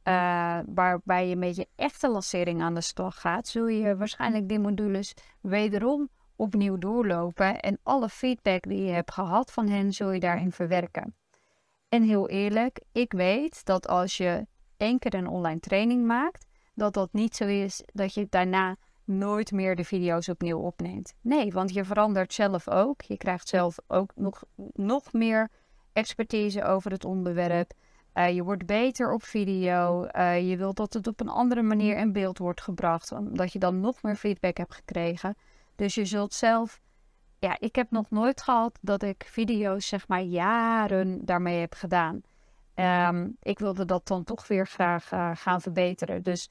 uh, 0.05 0.59
waarbij 0.67 1.29
je 1.29 1.37
met 1.37 1.57
je 1.57 1.69
echte 1.77 2.09
lancering 2.09 2.63
aan 2.63 2.75
de 2.75 2.81
slag 2.81 3.21
gaat, 3.21 3.49
zul 3.49 3.67
je 3.67 3.97
waarschijnlijk 3.97 4.49
die 4.49 4.59
modules 4.59 5.15
wederom 5.41 6.09
opnieuw 6.37 6.79
doorlopen 6.79 7.61
en 7.61 7.79
alle 7.83 8.09
feedback 8.09 8.63
die 8.63 8.85
je 8.85 8.93
hebt 8.93 9.13
gehad 9.13 9.53
van 9.53 9.69
hen, 9.69 9.93
zul 9.93 10.11
je 10.11 10.21
daarin 10.21 10.53
verwerken. 10.53 11.15
En 11.89 12.03
heel 12.03 12.29
eerlijk, 12.29 12.81
ik 12.93 13.13
weet 13.13 13.65
dat 13.65 13.89
als 13.89 14.17
je 14.17 14.47
één 14.77 14.99
keer 14.99 15.15
een 15.15 15.29
online 15.29 15.61
training 15.61 16.07
maakt, 16.07 16.47
dat 16.75 16.95
dat 16.95 17.13
niet 17.13 17.37
zo 17.37 17.47
is 17.47 17.83
dat 17.93 18.15
je 18.15 18.27
daarna 18.31 18.77
nooit 19.05 19.53
meer 19.53 19.77
de 19.77 19.85
video's 19.85 20.29
opnieuw 20.29 20.59
opneemt. 20.59 21.15
Nee, 21.21 21.53
want 21.53 21.73
je 21.73 21.85
verandert 21.85 22.33
zelf 22.33 22.69
ook. 22.69 23.03
Je 23.03 23.17
krijgt 23.17 23.49
zelf 23.49 23.79
ook 23.87 24.13
nog, 24.15 24.43
nog 24.73 25.13
meer 25.13 25.51
expertise 25.93 26.65
over 26.65 26.91
het 26.91 27.05
onderwerp. 27.05 27.73
Uh, 28.15 28.35
je 28.35 28.43
wordt 28.43 28.67
beter 28.67 29.13
op 29.13 29.23
video. 29.23 30.07
Uh, 30.13 30.51
je 30.51 30.57
wilt 30.57 30.77
dat 30.77 30.93
het 30.93 31.07
op 31.07 31.21
een 31.21 31.29
andere 31.29 31.63
manier 31.63 31.97
in 31.97 32.13
beeld 32.13 32.39
wordt 32.39 32.61
gebracht, 32.61 33.13
omdat 33.13 33.53
je 33.53 33.59
dan 33.59 33.81
nog 33.81 34.03
meer 34.03 34.17
feedback 34.17 34.57
hebt 34.57 34.75
gekregen. 34.75 35.37
Dus 35.77 35.95
je 35.95 36.05
zult 36.05 36.35
zelf. 36.35 36.81
Ja, 37.39 37.57
ik 37.59 37.75
heb 37.75 37.91
nog 37.91 38.11
nooit 38.11 38.43
gehad 38.43 38.79
dat 38.81 39.03
ik 39.03 39.25
video's, 39.27 39.87
zeg 39.87 40.09
maar, 40.09 40.21
jaren 40.21 41.25
daarmee 41.25 41.61
heb 41.61 41.75
gedaan. 41.75 42.23
Um, 42.75 43.37
ik 43.43 43.59
wilde 43.59 43.85
dat 43.85 44.07
dan 44.07 44.25
toch 44.25 44.47
weer 44.47 44.67
graag 44.67 45.13
uh, 45.13 45.31
gaan 45.35 45.61
verbeteren. 45.61 46.23
Dus 46.23 46.51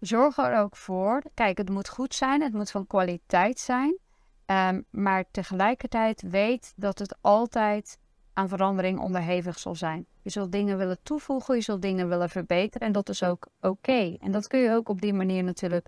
zorg 0.00 0.38
er 0.38 0.58
ook 0.58 0.76
voor. 0.76 1.22
Kijk, 1.34 1.58
het 1.58 1.70
moet 1.70 1.88
goed 1.88 2.14
zijn, 2.14 2.42
het 2.42 2.52
moet 2.52 2.70
van 2.70 2.86
kwaliteit 2.86 3.58
zijn. 3.58 3.98
Um, 4.46 4.84
maar 4.90 5.24
tegelijkertijd 5.30 6.22
weet 6.22 6.72
dat 6.76 6.98
het 6.98 7.18
altijd 7.20 7.98
aan 8.40 8.48
verandering 8.48 8.98
onderhevig 8.98 9.58
zal 9.58 9.74
zijn. 9.74 10.06
Je 10.22 10.30
zult 10.30 10.52
dingen 10.52 10.78
willen 10.78 10.98
toevoegen, 11.02 11.54
je 11.54 11.60
zult 11.60 11.82
dingen 11.82 12.08
willen 12.08 12.30
verbeteren 12.30 12.86
en 12.86 12.92
dat 12.92 13.08
is 13.08 13.22
ook 13.22 13.46
oké. 13.60 14.16
En 14.20 14.32
dat 14.32 14.46
kun 14.46 14.60
je 14.60 14.70
ook 14.70 14.88
op 14.88 15.00
die 15.00 15.12
manier 15.12 15.44
natuurlijk 15.44 15.86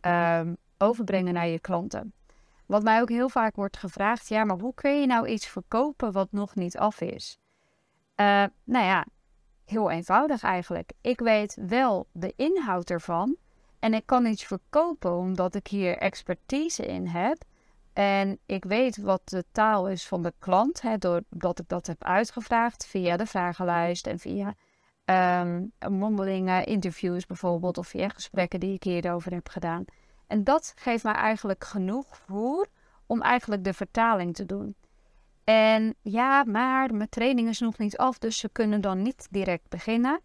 um, 0.00 0.56
overbrengen 0.78 1.34
naar 1.34 1.46
je 1.46 1.60
klanten. 1.60 2.12
Wat 2.66 2.82
mij 2.82 3.00
ook 3.00 3.08
heel 3.08 3.28
vaak 3.28 3.56
wordt 3.56 3.76
gevraagd, 3.76 4.28
ja, 4.28 4.44
maar 4.44 4.58
hoe 4.58 4.74
kun 4.74 5.00
je 5.00 5.06
nou 5.06 5.26
iets 5.28 5.46
verkopen 5.46 6.12
wat 6.12 6.32
nog 6.32 6.54
niet 6.54 6.78
af 6.78 7.00
is? 7.00 7.38
Uh, 8.16 8.44
nou 8.64 8.84
ja, 8.84 9.06
heel 9.64 9.90
eenvoudig 9.90 10.42
eigenlijk. 10.42 10.92
Ik 11.00 11.20
weet 11.20 11.58
wel 11.66 12.06
de 12.12 12.32
inhoud 12.36 12.90
ervan 12.90 13.36
en 13.78 13.94
ik 13.94 14.06
kan 14.06 14.26
iets 14.26 14.44
verkopen 14.44 15.16
omdat 15.16 15.54
ik 15.54 15.66
hier 15.66 15.98
expertise 15.98 16.86
in 16.86 17.06
heb. 17.06 17.44
En 17.96 18.38
ik 18.46 18.64
weet 18.64 18.96
wat 18.96 19.28
de 19.28 19.44
taal 19.52 19.88
is 19.88 20.06
van 20.06 20.22
de 20.22 20.32
klant, 20.38 20.82
hè, 20.82 20.98
doordat 20.98 21.58
ik 21.58 21.68
dat 21.68 21.86
heb 21.86 22.04
uitgevraagd 22.04 22.86
via 22.86 23.16
de 23.16 23.26
vragenlijst 23.26 24.06
en 24.06 24.18
via 24.18 24.54
um, 25.40 25.72
mondelinge 25.88 26.64
interviews 26.64 27.26
bijvoorbeeld, 27.26 27.78
of 27.78 27.86
via 27.86 28.08
gesprekken 28.08 28.60
die 28.60 28.74
ik 28.74 28.82
hierover 28.82 29.32
heb 29.32 29.48
gedaan. 29.48 29.84
En 30.26 30.44
dat 30.44 30.72
geeft 30.76 31.04
mij 31.04 31.14
eigenlijk 31.14 31.64
genoeg 31.64 32.16
voer 32.16 32.66
om 33.06 33.22
eigenlijk 33.22 33.64
de 33.64 33.72
vertaling 33.72 34.34
te 34.34 34.46
doen. 34.46 34.76
En 35.44 35.94
ja, 36.02 36.44
maar 36.44 36.94
mijn 36.94 37.08
training 37.08 37.48
is 37.48 37.60
nog 37.60 37.78
niet 37.78 37.96
af, 37.96 38.18
dus 38.18 38.38
ze 38.38 38.48
kunnen 38.48 38.80
dan 38.80 39.02
niet 39.02 39.26
direct 39.30 39.68
beginnen. 39.68 40.20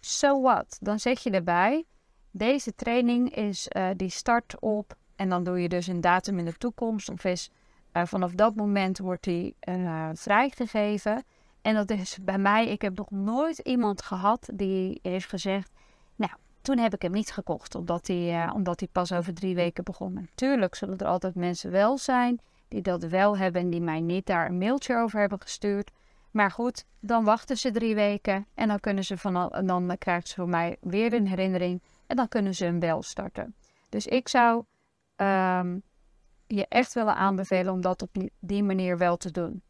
So 0.00 0.40
what? 0.42 0.78
Dan 0.80 0.98
zeg 0.98 1.20
je 1.20 1.30
erbij, 1.30 1.84
deze 2.30 2.74
training 2.74 3.34
is, 3.34 3.68
uh, 3.76 3.88
die 3.96 4.10
start 4.10 4.60
op 4.60 4.96
en 5.16 5.28
dan 5.28 5.44
doe 5.44 5.62
je 5.62 5.68
dus 5.68 5.86
een 5.86 6.00
datum 6.00 6.38
in 6.38 6.44
de 6.44 6.56
toekomst. 6.56 7.08
Of 7.08 7.24
is 7.24 7.50
uh, 7.92 8.04
vanaf 8.04 8.32
dat 8.32 8.54
moment 8.54 8.98
wordt 8.98 9.24
die 9.24 9.56
uh, 9.68 10.08
vrijgegeven. 10.14 11.24
En 11.62 11.74
dat 11.74 11.90
is 11.90 12.18
bij 12.22 12.38
mij, 12.38 12.68
ik 12.68 12.82
heb 12.82 12.96
nog 12.96 13.10
nooit 13.10 13.58
iemand 13.58 14.02
gehad 14.02 14.48
die 14.52 14.98
heeft 15.02 15.28
gezegd. 15.28 15.70
Nou, 16.16 16.32
toen 16.60 16.78
heb 16.78 16.94
ik 16.94 17.02
hem 17.02 17.12
niet 17.12 17.32
gekocht, 17.32 17.74
omdat 17.74 18.06
hij, 18.06 18.46
uh, 18.46 18.54
omdat 18.54 18.80
hij 18.80 18.88
pas 18.92 19.12
over 19.12 19.34
drie 19.34 19.54
weken 19.54 19.84
begon. 19.84 20.12
Natuurlijk 20.12 20.74
zullen 20.74 20.98
er 20.98 21.06
altijd 21.06 21.34
mensen 21.34 21.70
wel 21.70 21.98
zijn 21.98 22.40
die 22.68 22.82
dat 22.82 23.02
wel 23.02 23.36
hebben 23.36 23.62
en 23.62 23.70
die 23.70 23.80
mij 23.80 24.00
niet 24.00 24.26
daar 24.26 24.46
een 24.46 24.58
mailtje 24.58 24.96
over 24.96 25.20
hebben 25.20 25.40
gestuurd. 25.40 25.90
Maar 26.30 26.50
goed, 26.50 26.84
dan 27.00 27.24
wachten 27.24 27.56
ze 27.56 27.70
drie 27.70 27.94
weken 27.94 28.46
en 28.54 28.68
dan, 28.68 28.80
kunnen 28.80 29.04
ze 29.04 29.18
van, 29.18 29.64
dan 29.66 29.98
krijgen 29.98 30.28
ze 30.28 30.34
voor 30.34 30.48
mij 30.48 30.76
weer 30.80 31.12
een 31.12 31.28
herinnering 31.28 31.82
en 32.06 32.16
dan 32.16 32.28
kunnen 32.28 32.54
ze 32.54 32.66
een 32.66 32.78
bel 32.78 33.02
starten. 33.02 33.54
Dus 33.88 34.06
ik 34.06 34.28
zou 34.28 34.64
um, 35.16 35.82
je 36.46 36.66
echt 36.68 36.92
willen 36.92 37.16
aanbevelen 37.16 37.72
om 37.72 37.80
dat 37.80 38.02
op 38.02 38.16
die 38.40 38.62
manier 38.62 38.98
wel 38.98 39.16
te 39.16 39.30
doen. 39.30 39.62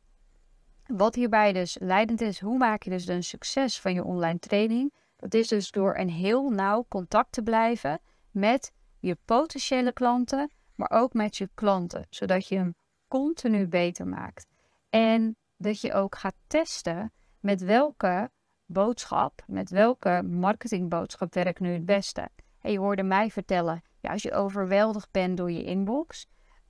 Wat 0.87 1.15
hierbij 1.15 1.53
dus 1.53 1.77
leidend 1.81 2.21
is, 2.21 2.41
hoe 2.41 2.59
maak 2.59 2.83
je 2.83 2.91
dus 2.91 3.07
een 3.07 3.23
succes 3.23 3.81
van 3.81 3.95
je 3.95 4.05
online 4.05 4.39
training? 4.39 4.93
Dat 5.17 5.35
is 5.35 5.49
dus 5.49 5.71
door 5.71 5.97
een 5.97 6.11
heel 6.11 6.51
nauw 6.51 6.85
contact 6.89 7.33
te 7.33 7.43
blijven 7.43 8.01
met 8.31 8.73
je 8.99 9.19
potentiële 9.25 9.93
klanten, 9.93 10.51
maar 10.75 10.91
ook 10.91 11.13
met 11.13 11.37
je 11.37 11.49
klanten, 11.55 12.07
zodat 12.11 12.49
je 12.49 12.57
hem 12.57 12.75
continu 13.09 13.69
beter 13.69 14.07
maakt. 14.07 14.47
En 14.91 15.37
dat 15.57 15.81
je 15.81 15.93
ook 15.93 16.17
gaat 16.17 16.37
testen 16.47 17.13
met 17.41 17.61
welke 17.61 18.31
boodschap, 18.67 19.43
met 19.47 19.71
welke 19.71 20.23
marketingboodschap 20.23 21.35
werkt 21.35 21.61
nu 21.61 21.73
het 21.73 21.87
beste. 21.87 22.29
En 22.61 22.73
je 22.73 22.79
hoorde 22.79 23.03
mij 23.03 23.31
vertellen, 23.31 23.83
ja, 24.05 24.11
als 24.11 24.23
je 24.23 24.33
overweldigd 24.33 25.09
bent 25.11 25.37
door 25.37 25.51
je 25.51 25.65
inbox, 25.65 26.27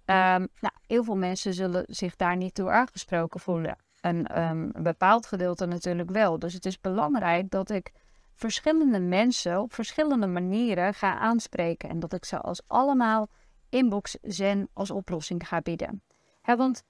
um, 0.07 0.49
nou, 0.61 0.75
heel 0.87 1.05
veel 1.05 1.17
mensen 1.17 1.55
zullen 1.55 1.85
zich 1.87 2.17
daar 2.17 2.37
niet 2.37 2.57
door 2.57 2.71
aangesproken 2.73 3.41
voelen. 3.41 3.77
En 4.01 4.43
um, 4.43 4.71
een 4.73 4.83
bepaald 4.83 5.27
gedeelte 5.27 5.67
natuurlijk 5.67 6.11
wel. 6.11 6.39
Dus 6.39 6.53
het 6.53 6.67
is 6.67 6.81
belangrijk 6.81 7.51
dat 7.51 7.71
ik 7.71 7.93
verschillende 8.35 9.01
mensen 9.01 9.61
op 9.61 9.73
verschillende 9.73 10.27
manieren 10.27 10.95
ga 10.95 11.19
aanspreken. 11.19 11.89
En 11.89 12.01
dat 12.01 12.13
ik 12.13 12.25
ze 12.25 12.41
als 12.41 12.63
allemaal 12.67 13.29
inbox 13.69 14.17
zen 14.23 14.69
als 14.73 14.91
oplossing 14.91 15.49
ga 15.49 15.61
bieden. 15.61 16.03
want, 16.43 16.83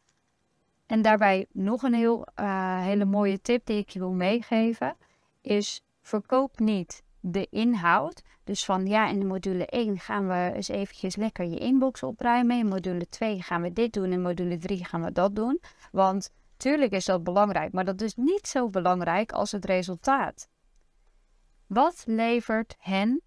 en 0.87 1.03
daarbij 1.03 1.47
nog 1.53 1.83
een 1.83 1.95
heel, 1.95 2.27
uh, 2.41 2.81
hele 2.81 3.05
mooie 3.05 3.41
tip 3.41 3.67
die 3.67 3.79
ik 3.79 3.89
je 3.89 3.99
wil 3.99 4.13
meegeven, 4.13 4.97
is 5.41 5.85
verkoop 6.01 6.59
niet 6.59 7.04
de 7.27 7.47
inhoud. 7.51 8.23
Dus 8.45 8.65
van 8.65 8.87
ja, 8.87 9.09
in 9.09 9.27
module 9.27 9.67
1 9.67 9.99
gaan 9.99 10.29
we 10.29 10.53
eens 10.55 10.69
eventjes 10.69 11.17
lekker 11.17 11.45
je 11.45 11.59
inbox 11.59 12.03
opruimen. 12.03 12.59
In 12.59 12.67
module 12.67 13.09
2 13.09 13.43
gaan 13.43 13.63
we 13.63 13.73
dit 13.73 13.93
doen. 13.93 14.13
In 14.13 14.23
module 14.23 14.59
3 14.59 14.85
gaan 14.85 15.03
we 15.03 15.13
dat 15.13 15.37
doen. 15.37 15.61
Want 15.93 16.31
tuurlijk 16.57 16.93
is 16.93 17.05
dat 17.05 17.25
belangrijk, 17.25 17.73
maar 17.73 17.85
dat 17.85 18.01
is 18.01 18.15
niet 18.15 18.47
zo 18.47 18.69
belangrijk 18.69 19.33
als 19.33 19.53
het 19.53 19.65
resultaat. 19.65 20.49
Wat 21.67 22.03
levert 22.07 22.75
hen 22.79 23.21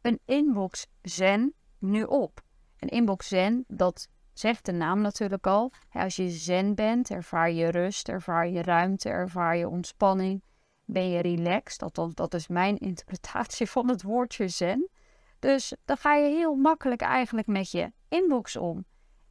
een 0.00 0.20
inbox 0.24 0.86
zen 1.02 1.54
nu 1.78 2.02
op? 2.02 2.40
Een 2.78 2.88
inbox 2.88 3.28
zen, 3.28 3.64
dat 3.68 4.08
zegt 4.32 4.64
de 4.66 4.72
naam 4.72 5.00
natuurlijk 5.00 5.46
al. 5.46 5.72
Als 5.92 6.16
je 6.16 6.28
zen 6.28 6.74
bent, 6.74 7.10
ervaar 7.10 7.50
je 7.50 7.70
rust, 7.70 8.08
ervaar 8.08 8.48
je 8.48 8.62
ruimte, 8.62 9.08
ervaar 9.08 9.56
je 9.56 9.68
ontspanning 9.68 10.42
ben 10.84 11.10
je 11.10 11.20
relaxed. 11.20 11.94
Dat, 12.14 12.34
is 12.34 12.48
mijn 12.48 12.78
interpretatie 12.88 13.70
van 13.70 13.88
het 13.88 14.02
woordje 14.02 14.48
zen. 14.48 14.88
Dus 15.38 15.74
dan 15.84 15.96
ga 15.96 16.14
je 16.14 16.34
heel 16.34 16.54
makkelijk 16.54 17.00
eigenlijk 17.00 17.46
met 17.46 17.70
je 17.70 17.92
inbox 18.08 18.56
om. 18.56 18.84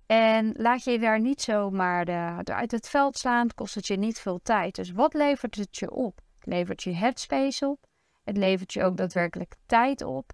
En 0.06 0.54
laat 0.58 0.84
je 0.84 1.00
daar 1.00 1.20
niet 1.20 1.42
zomaar 1.42 2.06
de, 2.06 2.54
uit 2.54 2.72
het 2.72 2.90
veld 2.90 3.18
slaan, 3.18 3.48
kost 3.56 3.76
het 3.76 3.88
je 3.88 3.98
niet 3.98 4.20
veel 4.20 4.40
tijd. 4.44 4.76
Dus 4.76 4.92
wat 4.92 5.14
levert 5.14 5.56
het 5.56 5.78
je 5.78 5.92
op? 5.92 6.22
Het 6.40 6.46
levert 6.46 6.84
je 6.84 6.94
headspace 6.94 7.68
op. 7.68 7.86
Het 8.24 8.38
levert 8.38 8.74
je 8.74 8.84
ook 8.84 8.98
daadwerkelijk 8.98 9.56
tijd 9.66 10.04
op. 10.04 10.32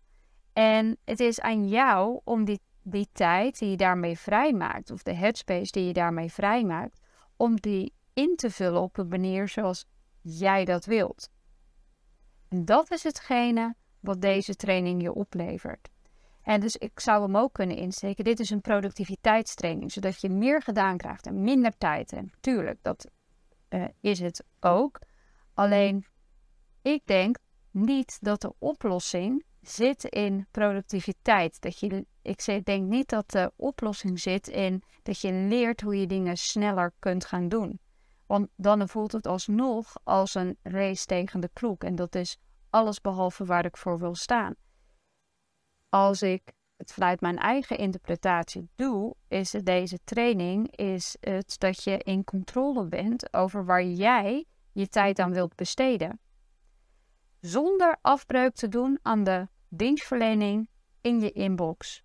En 0.53 0.97
het 1.05 1.19
is 1.19 1.41
aan 1.41 1.67
jou 1.67 2.19
om 2.23 2.45
die, 2.45 2.59
die 2.81 3.09
tijd 3.11 3.59
die 3.59 3.69
je 3.69 3.77
daarmee 3.77 4.19
vrijmaakt, 4.19 4.91
of 4.91 5.03
de 5.03 5.13
headspace 5.13 5.71
die 5.71 5.85
je 5.85 5.93
daarmee 5.93 6.31
vrijmaakt, 6.31 6.99
om 7.35 7.55
die 7.55 7.93
in 8.13 8.35
te 8.35 8.51
vullen 8.51 8.81
op 8.81 8.97
een 8.97 9.07
manier 9.07 9.47
zoals 9.47 9.85
jij 10.27 10.65
dat 10.65 10.85
wilt. 10.85 11.29
En 12.47 12.65
dat 12.65 12.91
is 12.91 13.03
hetgene 13.03 13.75
wat 13.99 14.21
deze 14.21 14.55
training 14.55 15.01
je 15.01 15.13
oplevert. 15.13 15.89
En 16.41 16.59
dus 16.59 16.75
ik 16.75 16.99
zou 16.99 17.21
hem 17.21 17.37
ook 17.37 17.53
kunnen 17.53 17.77
insteken. 17.77 18.23
Dit 18.23 18.39
is 18.39 18.49
een 18.49 18.61
productiviteitstraining, 18.61 19.91
zodat 19.91 20.21
je 20.21 20.29
meer 20.29 20.61
gedaan 20.61 20.97
krijgt 20.97 21.25
en 21.25 21.41
minder 21.41 21.77
tijd. 21.77 22.11
En 22.11 22.31
tuurlijk, 22.39 22.79
dat 22.81 23.07
uh, 23.69 23.85
is 24.01 24.19
het 24.19 24.43
ook. 24.59 24.99
Alleen, 25.53 26.05
ik 26.81 27.01
denk 27.05 27.37
niet 27.71 28.17
dat 28.21 28.41
de 28.41 28.53
oplossing 28.59 29.43
zit 29.61 30.03
in 30.03 30.47
productiviteit. 30.51 31.61
Dat 31.61 31.79
je, 31.79 32.05
ik 32.21 32.65
denk 32.65 32.87
niet 32.87 33.09
dat 33.09 33.31
de 33.31 33.51
oplossing 33.55 34.19
zit 34.19 34.47
in 34.47 34.83
dat 35.03 35.21
je 35.21 35.31
leert 35.31 35.81
hoe 35.81 35.99
je 35.99 36.07
dingen 36.07 36.37
sneller 36.37 36.93
kunt 36.99 37.25
gaan 37.25 37.49
doen. 37.49 37.79
Want 38.27 38.49
dan 38.55 38.89
voelt 38.89 39.11
het 39.11 39.27
alsnog 39.27 39.95
als 40.03 40.35
een 40.35 40.57
race 40.63 41.05
tegen 41.05 41.39
de 41.39 41.49
klok. 41.53 41.83
En 41.83 41.95
dat 41.95 42.15
is 42.15 42.37
alles 42.69 43.01
behalve 43.01 43.45
waar 43.45 43.65
ik 43.65 43.77
voor 43.77 43.99
wil 43.99 44.15
staan. 44.15 44.55
Als 45.89 46.21
ik 46.21 46.53
het 46.75 46.93
vanuit 46.93 47.21
mijn 47.21 47.37
eigen 47.37 47.77
interpretatie 47.77 48.69
doe, 48.75 49.15
is 49.27 49.51
deze 49.51 49.99
training 50.03 50.75
is 50.75 51.17
het 51.19 51.55
dat 51.59 51.83
je 51.83 51.97
in 51.97 52.23
controle 52.23 52.87
bent 52.87 53.33
over 53.33 53.65
waar 53.65 53.83
jij 53.83 54.45
je 54.71 54.87
tijd 54.87 55.19
aan 55.19 55.33
wilt 55.33 55.55
besteden. 55.55 56.19
Zonder 57.39 57.97
afbreuk 58.01 58.53
te 58.53 58.67
doen 58.67 58.99
aan 59.01 59.23
de 59.23 59.47
dienstverlening 59.69 60.69
in 61.01 61.19
je 61.19 61.31
inbox. 61.31 62.03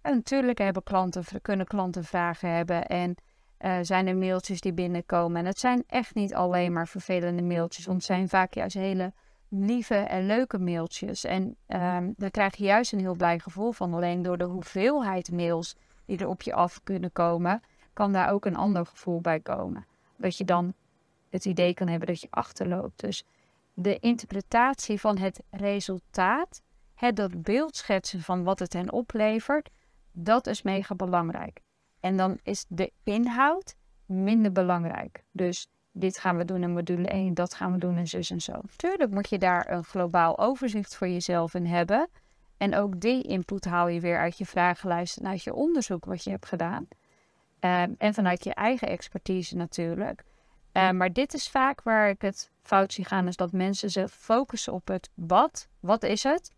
En 0.00 0.14
natuurlijk 0.14 0.58
hebben 0.58 0.82
klanten, 0.82 1.24
kunnen 1.42 1.66
klanten 1.66 2.04
vragen 2.04 2.50
hebben 2.50 2.86
en 2.86 3.14
uh, 3.60 3.78
zijn 3.82 4.06
er 4.06 4.16
mailtjes 4.16 4.60
die 4.60 4.72
binnenkomen. 4.72 5.38
En 5.38 5.46
het 5.46 5.58
zijn 5.58 5.84
echt 5.86 6.14
niet 6.14 6.34
alleen 6.34 6.72
maar 6.72 6.88
vervelende 6.88 7.42
mailtjes, 7.42 7.86
want 7.86 7.96
het 7.96 8.06
zijn 8.06 8.28
vaak 8.28 8.54
juist 8.54 8.74
hele 8.74 9.12
lieve 9.48 9.94
en 9.94 10.26
leuke 10.26 10.58
mailtjes. 10.58 11.24
En 11.24 11.56
um, 11.66 12.14
daar 12.16 12.30
krijg 12.30 12.56
je 12.56 12.64
juist 12.64 12.92
een 12.92 12.98
heel 12.98 13.14
blij 13.14 13.38
gevoel 13.38 13.72
van. 13.72 13.94
Alleen 13.94 14.22
door 14.22 14.38
de 14.38 14.44
hoeveelheid 14.44 15.32
mails 15.32 15.76
die 16.04 16.18
er 16.18 16.28
op 16.28 16.42
je 16.42 16.54
af 16.54 16.80
kunnen 16.84 17.12
komen, 17.12 17.62
kan 17.92 18.12
daar 18.12 18.30
ook 18.32 18.44
een 18.44 18.56
ander 18.56 18.86
gevoel 18.86 19.20
bij 19.20 19.40
komen. 19.40 19.86
Dat 20.16 20.36
je 20.36 20.44
dan 20.44 20.74
het 21.30 21.44
idee 21.44 21.74
kan 21.74 21.88
hebben 21.88 22.08
dat 22.08 22.20
je 22.20 22.28
achterloopt. 22.30 23.00
Dus 23.00 23.24
de 23.74 23.98
interpretatie 23.98 25.00
van 25.00 25.18
het 25.18 25.42
resultaat, 25.50 26.62
het 26.94 27.16
dat 27.16 27.42
beeld 27.42 27.76
schetsen 27.76 28.20
van 28.20 28.44
wat 28.44 28.58
het 28.58 28.72
hen 28.72 28.92
oplevert, 28.92 29.70
dat 30.12 30.46
is 30.46 30.62
mega 30.62 30.94
belangrijk. 30.94 31.60
En 32.00 32.16
dan 32.16 32.38
is 32.42 32.64
de 32.68 32.92
inhoud 33.04 33.74
minder 34.06 34.52
belangrijk. 34.52 35.24
Dus 35.32 35.68
dit 35.92 36.18
gaan 36.18 36.36
we 36.36 36.44
doen 36.44 36.62
in 36.62 36.72
module 36.72 37.08
1, 37.08 37.34
dat 37.34 37.54
gaan 37.54 37.72
we 37.72 37.78
doen 37.78 37.98
in 37.98 38.08
zus 38.08 38.30
en 38.30 38.40
zo. 38.40 38.60
Tuurlijk 38.76 39.10
moet 39.10 39.28
je 39.28 39.38
daar 39.38 39.70
een 39.70 39.84
globaal 39.84 40.38
overzicht 40.38 40.96
voor 40.96 41.08
jezelf 41.08 41.54
in 41.54 41.66
hebben. 41.66 42.08
En 42.56 42.74
ook 42.74 43.00
die 43.00 43.22
input 43.22 43.64
haal 43.64 43.88
je 43.88 44.00
weer 44.00 44.18
uit 44.18 44.38
je 44.38 44.46
vragenlijst 44.46 45.16
en 45.16 45.26
uit 45.26 45.42
je 45.42 45.54
onderzoek 45.54 46.04
wat 46.04 46.24
je 46.24 46.30
hebt 46.30 46.46
gedaan. 46.46 46.86
Um, 47.60 47.94
en 47.98 48.14
vanuit 48.14 48.44
je 48.44 48.54
eigen 48.54 48.88
expertise 48.88 49.56
natuurlijk. 49.56 50.24
Um, 50.72 50.96
maar 50.96 51.12
dit 51.12 51.34
is 51.34 51.48
vaak 51.48 51.82
waar 51.82 52.08
ik 52.08 52.22
het 52.22 52.50
fout 52.62 52.92
zie 52.92 53.04
gaan, 53.04 53.26
is 53.26 53.36
dat 53.36 53.52
mensen 53.52 53.90
zich 53.90 54.10
focussen 54.10 54.72
op 54.72 54.88
het 54.88 55.10
wat, 55.14 55.68
wat 55.80 56.02
is 56.02 56.22
het, 56.22 56.52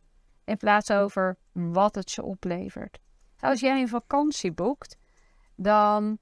in 0.45 0.57
plaats 0.57 0.91
over 0.91 1.37
wat 1.53 1.95
het 1.95 2.11
ze 2.11 2.23
oplevert. 2.23 2.99
Als 3.41 3.61
jij 3.61 3.81
een 3.81 3.89
vakantie 3.89 4.53
boekt, 4.53 4.97
dan 5.63 6.19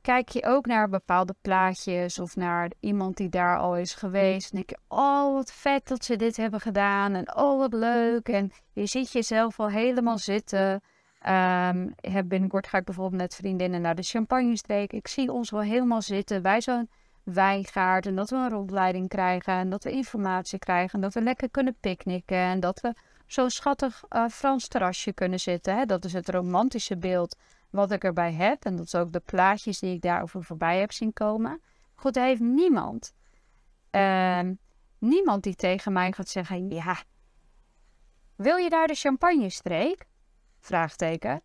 kijk 0.00 0.28
je 0.28 0.44
ook 0.44 0.66
naar 0.66 0.88
bepaalde 0.88 1.34
plaatjes 1.40 2.18
of 2.18 2.36
naar 2.36 2.72
iemand 2.80 3.16
die 3.16 3.28
daar 3.28 3.58
al 3.58 3.76
is 3.76 3.94
geweest. 3.94 4.50
En 4.50 4.56
denk 4.56 4.70
je, 4.70 4.78
oh 4.88 5.34
wat 5.34 5.52
vet 5.52 5.88
dat 5.88 6.04
ze 6.04 6.16
dit 6.16 6.36
hebben 6.36 6.60
gedaan 6.60 7.14
en 7.14 7.36
oh 7.36 7.58
wat 7.58 7.72
leuk. 7.72 8.28
En 8.28 8.50
je 8.72 8.86
ziet 8.86 9.12
jezelf 9.12 9.60
al 9.60 9.68
helemaal 9.68 10.18
zitten. 10.18 10.80
Um, 11.28 11.94
binnenkort 12.24 12.66
ga 12.66 12.78
ik 12.78 12.84
bijvoorbeeld 12.84 13.20
met 13.20 13.34
vriendinnen 13.34 13.80
naar 13.80 13.94
de 13.94 14.02
Champagne-streek. 14.02 14.92
Ik 14.92 15.08
zie 15.08 15.32
ons 15.32 15.50
wel 15.50 15.60
helemaal 15.60 16.02
zitten 16.02 16.42
bij 16.42 16.60
zo'n 16.60 16.88
wijngaard. 17.22 18.06
En 18.06 18.16
dat 18.16 18.30
we 18.30 18.36
een 18.36 18.48
rondleiding 18.48 19.08
krijgen. 19.08 19.52
En 19.52 19.70
dat 19.70 19.84
we 19.84 19.90
informatie 19.90 20.58
krijgen. 20.58 20.94
En 20.94 21.00
dat 21.00 21.14
we 21.14 21.22
lekker 21.22 21.50
kunnen 21.50 21.76
picknicken. 21.80 22.36
En 22.36 22.60
dat 22.60 22.80
we 22.80 22.94
zo'n 23.26 23.50
schattig 23.50 24.02
uh, 24.10 24.28
Frans 24.28 24.68
terrasje 24.68 25.12
kunnen 25.12 25.40
zitten. 25.40 25.76
Hè? 25.76 25.84
Dat 25.84 26.04
is 26.04 26.12
het 26.12 26.28
romantische 26.28 26.96
beeld 26.96 27.36
wat 27.70 27.90
ik 27.90 28.04
erbij 28.04 28.32
heb. 28.32 28.64
En 28.64 28.76
dat 28.76 28.86
is 28.86 28.94
ook 28.94 29.12
de 29.12 29.20
plaatjes 29.20 29.78
die 29.78 29.94
ik 29.94 30.00
daarover 30.00 30.44
voorbij 30.44 30.78
heb 30.78 30.92
zien 30.92 31.12
komen. 31.12 31.60
Goed, 31.94 32.16
er 32.16 32.22
heeft 32.22 32.40
niemand, 32.40 33.12
uh, 33.90 34.40
niemand 34.98 35.42
die 35.42 35.54
tegen 35.54 35.92
mij 35.92 36.12
gaat 36.12 36.28
zeggen: 36.28 36.68
Ja, 36.68 36.96
wil 38.36 38.56
je 38.56 38.68
daar 38.68 38.86
de 38.86 38.94
champagne-streek? 38.94 40.06
Vraagteken. 40.60 41.42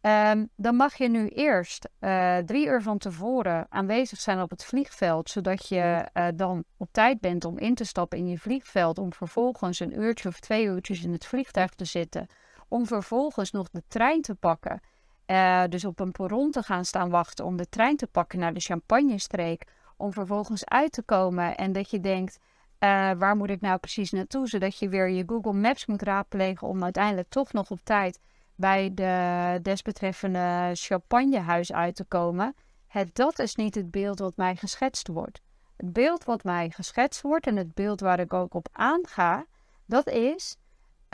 Um, 0.00 0.48
dan 0.56 0.76
mag 0.76 0.94
je 0.94 1.08
nu 1.08 1.28
eerst 1.28 1.88
uh, 2.00 2.36
drie 2.36 2.66
uur 2.66 2.82
van 2.82 2.98
tevoren 2.98 3.66
aanwezig 3.68 4.20
zijn 4.20 4.40
op 4.40 4.50
het 4.50 4.64
vliegveld, 4.64 5.30
zodat 5.30 5.68
je 5.68 6.08
uh, 6.14 6.28
dan 6.34 6.64
op 6.76 6.88
tijd 6.92 7.20
bent 7.20 7.44
om 7.44 7.58
in 7.58 7.74
te 7.74 7.84
stappen 7.84 8.18
in 8.18 8.28
je 8.28 8.38
vliegveld, 8.38 8.98
om 8.98 9.12
vervolgens 9.12 9.80
een 9.80 10.00
uurtje 10.00 10.28
of 10.28 10.40
twee 10.40 10.64
uurtjes 10.64 11.02
in 11.02 11.12
het 11.12 11.26
vliegtuig 11.26 11.70
te 11.70 11.84
zitten, 11.84 12.26
om 12.68 12.86
vervolgens 12.86 13.50
nog 13.50 13.70
de 13.70 13.82
trein 13.88 14.22
te 14.22 14.34
pakken 14.34 14.80
uh, 15.26 15.62
dus 15.68 15.84
op 15.84 16.00
een 16.00 16.12
perron 16.12 16.50
te 16.50 16.62
gaan 16.62 16.84
staan 16.84 17.10
wachten 17.10 17.44
om 17.44 17.56
de 17.56 17.68
trein 17.68 17.96
te 17.96 18.06
pakken 18.06 18.38
naar 18.38 18.54
de 18.54 18.60
Champagne-streek. 18.60 19.64
Om 19.96 20.12
vervolgens 20.12 20.64
uit 20.64 20.92
te 20.92 21.02
komen 21.02 21.56
en 21.56 21.72
dat 21.72 21.90
je 21.90 22.00
denkt, 22.00 22.38
uh, 22.38 23.10
waar 23.12 23.36
moet 23.36 23.50
ik 23.50 23.60
nou 23.60 23.78
precies 23.78 24.10
naartoe? 24.10 24.48
Zodat 24.48 24.78
je 24.78 24.88
weer 24.88 25.08
je 25.08 25.22
Google 25.26 25.52
Maps 25.52 25.86
moet 25.86 26.02
raadplegen 26.02 26.68
om 26.68 26.82
uiteindelijk 26.82 27.28
toch 27.28 27.52
nog 27.52 27.70
op 27.70 27.80
tijd 27.84 28.20
bij 28.54 28.90
de 28.94 29.58
desbetreffende 29.62 30.70
champagnehuis 30.72 31.72
uit 31.72 31.94
te 31.94 32.04
komen. 32.04 32.54
Het, 32.86 33.14
dat 33.14 33.38
is 33.38 33.54
niet 33.54 33.74
het 33.74 33.90
beeld 33.90 34.18
wat 34.18 34.36
mij 34.36 34.56
geschetst 34.56 35.08
wordt. 35.08 35.40
Het 35.76 35.92
beeld 35.92 36.24
wat 36.24 36.44
mij 36.44 36.70
geschetst 36.70 37.20
wordt 37.20 37.46
en 37.46 37.56
het 37.56 37.74
beeld 37.74 38.00
waar 38.00 38.20
ik 38.20 38.32
ook 38.32 38.54
op 38.54 38.68
aanga, 38.72 39.46
dat 39.86 40.08
is 40.08 40.56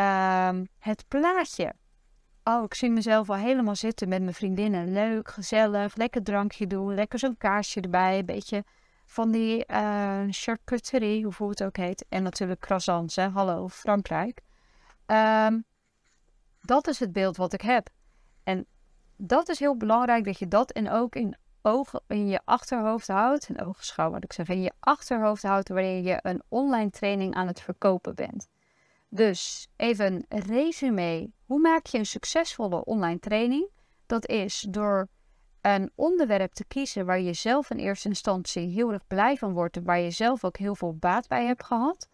uh, 0.01 0.59
het 0.79 1.05
plaatje 1.09 1.75
oh, 2.49 2.65
ik 2.65 2.75
zie 2.75 2.91
mezelf 2.91 3.31
al 3.31 3.37
helemaal 3.37 3.77
zitten 3.77 4.09
met 4.09 4.23
mijn 4.23 4.35
vriendinnen. 4.35 4.93
Leuk, 4.93 5.29
gezellig, 5.29 5.97
lekker 5.97 6.23
drankje 6.23 6.67
doen, 6.67 6.95
lekker 6.95 7.19
zo'n 7.19 7.37
kaarsje 7.37 7.81
erbij. 7.81 8.19
Een 8.19 8.27
beetje 8.27 8.65
van 9.05 9.31
die 9.31 9.65
uh, 9.71 10.21
charcuterie, 10.31 11.27
hoe 11.37 11.51
het 11.51 11.63
ook 11.63 11.77
heet. 11.77 12.05
En 12.09 12.23
natuurlijk 12.23 12.61
croissants, 12.61 13.17
hè. 13.17 13.29
Hallo, 13.29 13.69
Frankrijk. 13.69 14.41
Um, 15.07 15.65
dat 16.61 16.89
is 16.89 16.99
het 16.99 17.13
beeld 17.13 17.37
wat 17.37 17.53
ik 17.53 17.61
heb. 17.61 17.89
En 18.45 18.67
dat 19.17 19.49
is 19.49 19.59
heel 19.59 19.77
belangrijk 19.77 20.25
dat 20.25 20.39
je 20.39 20.49
dat 20.49 20.71
en 20.71 20.91
ook 20.91 21.15
in, 21.15 21.37
ogen, 21.63 22.03
in 22.07 22.29
je 22.29 22.41
achterhoofd 22.45 23.09
houdt. 23.09 23.49
In 23.49 23.61
ogenschouw, 23.61 24.11
wat 24.11 24.25
ik 24.25 24.33
zeg. 24.33 24.49
In 24.49 24.63
je 24.63 24.73
achterhoofd 24.81 25.43
houdt 25.43 25.69
wanneer 25.69 26.03
je 26.03 26.19
een 26.23 26.43
online 26.49 26.91
training 26.91 27.35
aan 27.35 27.47
het 27.47 27.61
verkopen 27.61 28.15
bent. 28.15 28.49
Dus 29.09 29.69
even 29.77 30.25
een 30.29 30.41
resume. 30.41 31.31
Hoe 31.45 31.61
maak 31.61 31.87
je 31.87 31.99
een 31.99 32.07
succesvolle 32.07 32.85
online 32.85 33.19
training? 33.19 33.71
Dat 34.07 34.27
is 34.27 34.67
door 34.71 35.09
een 35.61 35.91
onderwerp 35.95 36.53
te 36.53 36.65
kiezen 36.65 37.07
waar 37.07 37.21
je 37.21 37.33
zelf 37.33 37.71
in 37.71 37.77
eerste 37.77 38.09
instantie 38.09 38.69
heel 38.69 38.93
erg 38.93 39.07
blij 39.07 39.37
van 39.37 39.53
wordt 39.53 39.77
en 39.77 39.85
waar 39.85 39.99
je 39.99 40.11
zelf 40.11 40.45
ook 40.45 40.57
heel 40.57 40.75
veel 40.75 40.97
baat 40.97 41.29
bij 41.29 41.47
hebt 41.47 41.65
gehad. 41.65 42.09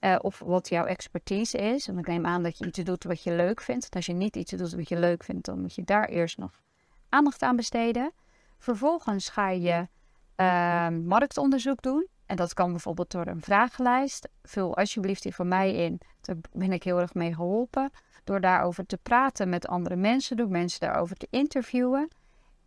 Uh, 0.00 0.16
of 0.20 0.38
wat 0.38 0.68
jouw 0.68 0.84
expertise 0.84 1.58
is. 1.58 1.88
En 1.88 1.98
ik 1.98 2.06
neem 2.06 2.26
aan 2.26 2.42
dat 2.42 2.58
je 2.58 2.66
iets 2.66 2.78
doet 2.78 3.04
wat 3.04 3.22
je 3.22 3.32
leuk 3.32 3.60
vindt. 3.60 3.94
Als 3.94 4.06
je 4.06 4.12
niet 4.12 4.36
iets 4.36 4.50
doet 4.50 4.72
wat 4.72 4.88
je 4.88 4.98
leuk 4.98 5.24
vindt, 5.24 5.44
dan 5.44 5.60
moet 5.60 5.74
je 5.74 5.84
daar 5.84 6.08
eerst 6.08 6.38
nog 6.38 6.62
aandacht 7.08 7.42
aan 7.42 7.56
besteden. 7.56 8.12
Vervolgens 8.58 9.28
ga 9.28 9.48
je 9.48 9.88
uh, 10.36 10.88
marktonderzoek 10.88 11.82
doen. 11.82 12.06
En 12.28 12.36
dat 12.36 12.54
kan 12.54 12.70
bijvoorbeeld 12.70 13.10
door 13.10 13.26
een 13.26 13.42
vragenlijst. 13.42 14.28
Vul 14.42 14.76
alsjeblieft 14.76 15.22
die 15.22 15.34
voor 15.34 15.46
mij 15.46 15.74
in. 15.74 16.00
Daar 16.20 16.36
ben 16.52 16.72
ik 16.72 16.82
heel 16.82 17.00
erg 17.00 17.14
mee 17.14 17.34
geholpen. 17.34 17.90
Door 18.24 18.40
daarover 18.40 18.86
te 18.86 18.96
praten 18.96 19.48
met 19.48 19.66
andere 19.66 19.96
mensen, 19.96 20.36
door 20.36 20.48
mensen 20.48 20.80
daarover 20.80 21.16
te 21.16 21.26
interviewen. 21.30 22.08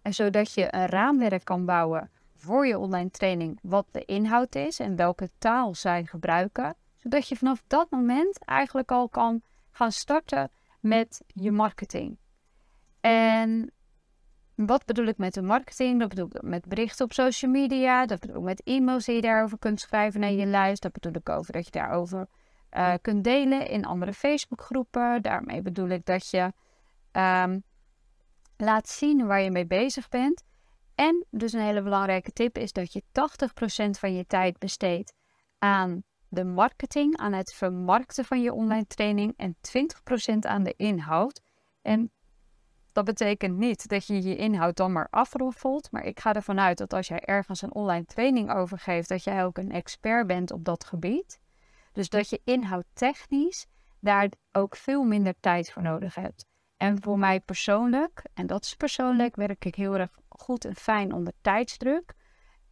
En 0.01 0.13
zodat 0.13 0.53
je 0.53 0.75
een 0.75 0.85
raamwerk 0.85 1.43
kan 1.43 1.65
bouwen 1.65 2.09
voor 2.35 2.67
je 2.67 2.77
online 2.77 3.09
training, 3.09 3.59
wat 3.61 3.85
de 3.91 4.05
inhoud 4.05 4.55
is 4.55 4.79
en 4.79 4.95
welke 4.95 5.29
taal 5.37 5.75
zij 5.75 6.05
gebruiken. 6.05 6.75
Zodat 6.97 7.27
je 7.27 7.35
vanaf 7.35 7.63
dat 7.67 7.89
moment 7.89 8.45
eigenlijk 8.45 8.91
al 8.91 9.09
kan 9.09 9.41
gaan 9.71 9.91
starten 9.91 10.51
met 10.79 11.21
je 11.27 11.51
marketing. 11.51 12.17
En 12.99 13.71
wat 14.65 14.85
bedoel 14.85 15.05
ik 15.05 15.17
met 15.17 15.33
de 15.33 15.41
marketing? 15.41 15.99
Dat 15.99 16.09
bedoel 16.09 16.25
ik 16.25 16.41
met 16.41 16.65
berichten 16.65 17.05
op 17.05 17.13
social 17.13 17.51
media. 17.51 18.05
Dat 18.05 18.19
bedoel 18.19 18.35
ik 18.35 18.43
met 18.43 18.61
e-mails 18.63 19.05
die 19.05 19.15
je 19.15 19.21
daarover 19.21 19.57
kunt 19.59 19.79
schrijven 19.79 20.19
naar 20.19 20.31
je 20.31 20.45
lijst. 20.45 20.81
Dat 20.81 20.91
bedoel 20.91 21.13
ik 21.13 21.29
over 21.29 21.53
dat 21.53 21.65
je 21.65 21.71
daarover 21.71 22.27
uh, 22.71 22.93
kunt 23.01 23.23
delen 23.23 23.67
in 23.67 23.85
andere 23.85 24.13
Facebookgroepen. 24.13 25.21
Daarmee 25.21 25.61
bedoel 25.61 25.89
ik 25.89 26.05
dat 26.05 26.29
je 26.29 26.53
um, 27.11 27.63
laat 28.57 28.89
zien 28.89 29.25
waar 29.25 29.41
je 29.41 29.51
mee 29.51 29.65
bezig 29.65 30.09
bent. 30.09 30.43
En 30.95 31.25
dus 31.29 31.53
een 31.53 31.61
hele 31.61 31.81
belangrijke 31.81 32.31
tip 32.31 32.57
is 32.57 32.71
dat 32.71 32.93
je 32.93 33.03
80% 33.03 33.05
van 33.99 34.13
je 34.13 34.25
tijd 34.25 34.59
besteedt 34.59 35.13
aan 35.57 36.03
de 36.27 36.43
marketing, 36.43 37.17
aan 37.17 37.33
het 37.33 37.53
vermarkten 37.53 38.25
van 38.25 38.41
je 38.41 38.53
online 38.53 38.85
training 38.85 39.33
en 39.37 39.55
20% 39.55 40.35
aan 40.39 40.63
de 40.63 40.73
inhoud. 40.77 41.41
En 41.81 42.11
dat 42.93 43.05
betekent 43.05 43.57
niet 43.57 43.87
dat 43.87 44.07
je 44.07 44.21
je 44.21 44.35
inhoud 44.35 44.77
dan 44.77 44.91
maar 44.91 45.07
afroffelt. 45.09 45.91
Maar 45.91 46.03
ik 46.03 46.19
ga 46.19 46.33
ervan 46.33 46.59
uit 46.59 46.77
dat 46.77 46.93
als 46.93 47.07
jij 47.07 47.19
ergens 47.19 47.61
een 47.61 47.73
online 47.73 48.05
training 48.05 48.51
overgeeft, 48.51 49.09
dat 49.09 49.23
jij 49.23 49.45
ook 49.45 49.57
een 49.57 49.71
expert 49.71 50.27
bent 50.27 50.51
op 50.51 50.65
dat 50.65 50.83
gebied. 50.83 51.39
Dus 51.91 52.09
dat 52.09 52.29
je 52.29 52.41
inhoud 52.43 52.85
technisch 52.93 53.65
daar 53.99 54.29
ook 54.51 54.75
veel 54.75 55.03
minder 55.03 55.33
tijd 55.39 55.71
voor 55.71 55.81
nodig 55.81 56.15
hebt. 56.15 56.45
En 56.77 57.01
voor 57.01 57.19
mij 57.19 57.39
persoonlijk, 57.39 58.23
en 58.33 58.47
dat 58.47 58.63
is 58.63 58.75
persoonlijk, 58.75 59.35
werk 59.35 59.65
ik 59.65 59.75
heel 59.75 59.95
erg 59.95 60.09
goed 60.29 60.65
en 60.65 60.75
fijn 60.75 61.13
onder 61.13 61.33
tijdsdruk. 61.41 62.13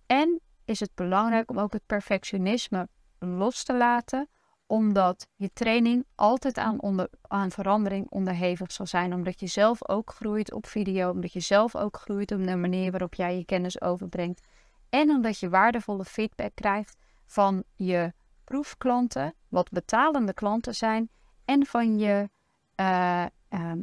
En 0.06 0.42
is 0.66 0.80
het 0.80 0.96
belangrijk 0.96 1.50
om 1.50 1.60
ook 1.60 1.74
het 1.74 1.86
perfectionisme 1.86 2.88
los 3.20 3.64
te 3.64 3.76
laten, 3.76 4.30
omdat 4.70 5.28
je 5.36 5.50
training 5.54 6.06
altijd 6.16 6.58
aan, 6.58 6.82
onder, 6.82 7.10
aan 7.22 7.52
verandering 7.52 8.10
onderhevig 8.10 8.72
zal 8.72 8.86
zijn. 8.86 9.14
Omdat 9.14 9.40
je 9.40 9.48
zelf 9.48 9.90
ook 9.90 10.12
groeit 10.12 10.54
op 10.54 10.68
video, 10.68 11.12
omdat 11.12 11.34
je 11.34 11.40
zelf 11.40 11.76
ook 11.76 11.98
groeit 11.98 12.32
op 12.32 12.44
de 12.44 12.56
manier 12.56 12.92
waarop 12.92 13.14
jij 13.14 13.38
je 13.38 13.46
kennis 13.46 13.82
overbrengt. 13.82 14.42
En 14.90 15.10
omdat 15.10 15.40
je 15.40 15.50
waardevolle 15.50 16.06
feedback 16.06 16.52
krijgt 16.56 16.98
van 17.26 17.64
je 17.76 18.14
proefklanten, 18.44 19.34
wat 19.48 19.70
betalende 19.70 20.34
klanten 20.34 20.76
zijn, 20.76 21.10
en 21.46 21.66
van 21.66 21.98
je, 21.98 22.30
uh, 22.76 23.26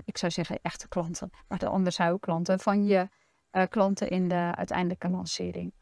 ik 0.04 0.18
zou 0.18 0.32
zeggen 0.32 0.58
echte 0.62 0.88
klanten, 0.88 1.30
maar 1.48 1.58
de 1.58 1.68
andere 1.68 1.90
zou 1.90 2.18
klanten, 2.18 2.58
van 2.60 2.84
je 2.84 3.08
uh, 3.52 3.62
klanten 3.68 4.08
in 4.08 4.28
de 4.28 4.52
uiteindelijke 4.54 5.08
lancering. 5.08 5.74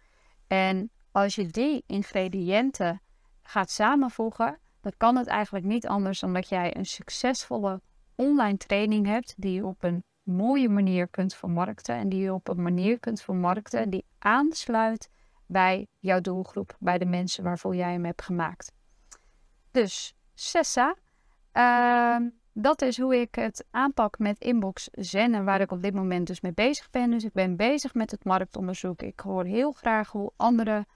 En 0.46 0.90
als 1.12 1.34
je 1.34 1.46
die 1.46 1.84
ingrediënten 1.86 3.00
gaat 3.42 3.70
samenvoegen, 3.70 4.58
dan 4.84 4.92
kan 4.96 5.16
het 5.16 5.26
eigenlijk 5.26 5.64
niet 5.64 5.86
anders 5.86 6.20
dan 6.20 6.32
dat 6.32 6.48
jij 6.48 6.76
een 6.76 6.86
succesvolle 6.86 7.80
online 8.14 8.56
training 8.56 9.06
hebt 9.06 9.34
die 9.36 9.52
je 9.52 9.66
op 9.66 9.82
een 9.82 10.04
mooie 10.22 10.68
manier 10.68 11.08
kunt 11.08 11.34
vermarkten 11.34 11.94
en 11.94 12.08
die 12.08 12.20
je 12.20 12.34
op 12.34 12.48
een 12.48 12.62
manier 12.62 13.00
kunt 13.00 13.22
vermarkten 13.22 13.90
die 13.90 14.04
aansluit 14.18 15.08
bij 15.46 15.86
jouw 15.98 16.20
doelgroep, 16.20 16.76
bij 16.78 16.98
de 16.98 17.04
mensen 17.04 17.44
waarvoor 17.44 17.76
jij 17.76 17.92
hem 17.92 18.04
hebt 18.04 18.22
gemaakt. 18.22 18.72
Dus 19.70 20.14
Sessa, 20.34 20.96
uh, 21.52 22.28
dat 22.52 22.82
is 22.82 23.00
hoe 23.00 23.20
ik 23.20 23.34
het 23.34 23.64
aanpak 23.70 24.18
met 24.18 24.38
Inbox 24.38 24.88
Zen 24.92 25.34
en 25.34 25.44
waar 25.44 25.60
ik 25.60 25.70
op 25.70 25.82
dit 25.82 25.94
moment 25.94 26.26
dus 26.26 26.40
mee 26.40 26.54
bezig 26.54 26.90
ben. 26.90 27.10
Dus 27.10 27.24
ik 27.24 27.32
ben 27.32 27.56
bezig 27.56 27.94
met 27.94 28.10
het 28.10 28.24
marktonderzoek. 28.24 29.02
Ik 29.02 29.20
hoor 29.20 29.44
heel 29.44 29.72
graag 29.72 30.10
hoe 30.10 30.32
anderen 30.36 30.86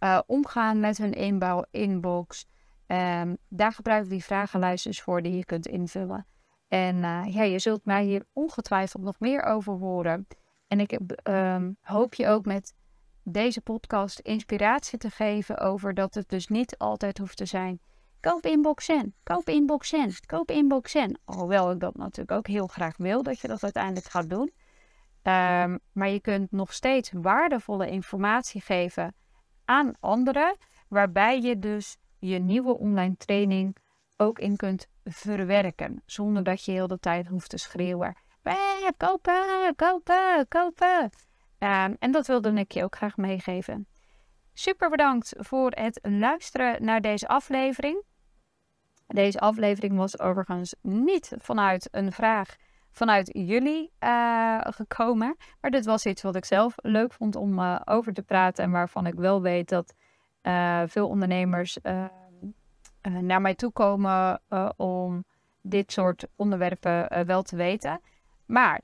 uh, 0.00 0.20
omgaan 0.26 0.80
met 0.80 0.98
hun 0.98 1.12
inbouw 1.12 1.64
inbox. 1.70 2.46
Um, 2.92 3.36
daar 3.48 3.72
gebruik 3.72 4.04
ik 4.04 4.10
die 4.10 4.24
vragenlijstjes 4.24 5.02
voor 5.02 5.22
die 5.22 5.36
je 5.36 5.44
kunt 5.44 5.66
invullen. 5.66 6.26
En 6.68 6.96
uh, 6.96 7.24
ja, 7.28 7.42
je 7.42 7.58
zult 7.58 7.84
mij 7.84 8.04
hier 8.04 8.24
ongetwijfeld 8.32 9.02
nog 9.02 9.18
meer 9.18 9.42
over 9.42 9.72
horen. 9.72 10.26
En 10.66 10.80
ik 10.80 10.98
um, 11.28 11.76
hoop 11.80 12.14
je 12.14 12.28
ook 12.28 12.44
met 12.44 12.74
deze 13.22 13.60
podcast 13.60 14.18
inspiratie 14.18 14.98
te 14.98 15.10
geven 15.10 15.58
over 15.58 15.94
dat 15.94 16.14
het 16.14 16.28
dus 16.28 16.48
niet 16.48 16.78
altijd 16.78 17.18
hoeft 17.18 17.36
te 17.36 17.46
zijn. 17.46 17.80
Koop 18.20 18.46
Inbox 18.46 18.84
Zen, 18.84 19.14
koop 19.22 19.48
Inbox 19.48 19.88
Zen, 19.88 20.10
koop 20.26 20.50
Inbox 20.50 20.90
Zen. 20.90 21.20
Alhoewel 21.24 21.70
ik 21.70 21.80
dat 21.80 21.96
natuurlijk 21.96 22.32
ook 22.32 22.46
heel 22.46 22.66
graag 22.66 22.96
wil, 22.96 23.22
dat 23.22 23.40
je 23.40 23.48
dat 23.48 23.62
uiteindelijk 23.62 24.06
gaat 24.06 24.30
doen. 24.30 24.52
Um, 25.22 25.78
maar 25.92 26.08
je 26.08 26.20
kunt 26.20 26.52
nog 26.52 26.72
steeds 26.72 27.10
waardevolle 27.12 27.90
informatie 27.90 28.60
geven 28.60 29.14
aan 29.64 29.92
anderen, 30.00 30.56
waarbij 30.88 31.40
je 31.40 31.58
dus 31.58 31.96
je 32.22 32.38
nieuwe 32.38 32.78
online 32.78 33.16
training 33.16 33.76
ook 34.16 34.38
in 34.38 34.56
kunt 34.56 34.88
verwerken, 35.04 36.02
zonder 36.06 36.42
dat 36.42 36.64
je 36.64 36.72
heel 36.72 36.86
de 36.86 36.98
tijd 36.98 37.26
hoeft 37.26 37.50
te 37.50 37.58
schreeuwen. 37.58 38.16
Kopen, 38.96 39.74
kopen, 39.76 40.46
kopen. 40.48 41.10
Um, 41.58 41.96
en 41.98 42.10
dat 42.10 42.26
wilde 42.26 42.52
ik 42.52 42.72
je 42.72 42.84
ook 42.84 42.96
graag 42.96 43.16
meegeven. 43.16 43.86
Super 44.52 44.90
bedankt 44.90 45.34
voor 45.38 45.70
het 45.70 45.98
luisteren 46.02 46.84
naar 46.84 47.00
deze 47.00 47.28
aflevering. 47.28 48.02
Deze 49.06 49.40
aflevering 49.40 49.96
was 49.96 50.18
overigens 50.18 50.74
niet 50.80 51.34
vanuit 51.38 51.88
een 51.90 52.12
vraag 52.12 52.56
vanuit 52.90 53.30
jullie 53.32 53.92
uh, 54.00 54.58
gekomen. 54.60 55.36
Maar 55.60 55.70
dit 55.70 55.84
was 55.84 56.06
iets 56.06 56.22
wat 56.22 56.36
ik 56.36 56.44
zelf 56.44 56.74
leuk 56.76 57.12
vond 57.12 57.36
om 57.36 57.58
uh, 57.58 57.80
over 57.84 58.12
te 58.12 58.22
praten. 58.22 58.64
En 58.64 58.70
waarvan 58.70 59.06
ik 59.06 59.14
wel 59.14 59.42
weet 59.42 59.68
dat 59.68 59.94
veel 60.86 61.08
ondernemers 61.08 61.78
naar 63.02 63.40
mij 63.40 63.54
toe 63.54 63.70
komen 63.72 64.40
om 64.76 65.24
dit 65.60 65.92
soort 65.92 66.26
onderwerpen 66.36 67.26
wel 67.26 67.42
te 67.42 67.56
weten. 67.56 68.00
Maar 68.46 68.82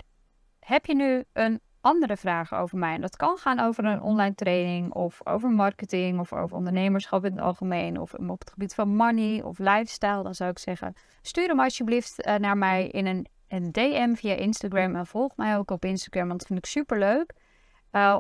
heb 0.60 0.86
je 0.86 0.94
nu 0.94 1.24
een 1.32 1.60
andere 1.80 2.16
vragen 2.16 2.58
over 2.58 2.78
mij. 2.78 2.94
En 2.94 3.00
dat 3.00 3.16
kan 3.16 3.36
gaan 3.36 3.60
over 3.60 3.84
een 3.84 4.02
online 4.02 4.34
training 4.34 4.92
of 4.92 5.26
over 5.26 5.50
marketing 5.50 6.20
of 6.20 6.32
over 6.32 6.56
ondernemerschap 6.56 7.24
in 7.24 7.32
het 7.32 7.40
algemeen 7.40 8.00
of 8.00 8.14
op 8.14 8.38
het 8.38 8.50
gebied 8.50 8.74
van 8.74 8.96
money 8.96 9.42
of 9.42 9.58
lifestyle. 9.58 10.22
Dan 10.22 10.34
zou 10.34 10.50
ik 10.50 10.58
zeggen, 10.58 10.94
stuur 11.22 11.48
hem 11.48 11.60
alsjeblieft 11.60 12.24
naar 12.38 12.58
mij 12.58 12.88
in 12.88 13.06
een, 13.06 13.26
een, 13.48 13.72
DM 13.72 14.14
via 14.14 14.34
Instagram 14.34 14.96
en 14.96 15.06
volg 15.06 15.36
mij 15.36 15.56
ook 15.56 15.70
op 15.70 15.84
Instagram, 15.84 16.26
want 16.26 16.38
dat 16.38 16.48
vind 16.48 16.58
ik 16.58 16.66
super 16.66 16.98
leuk. 16.98 17.32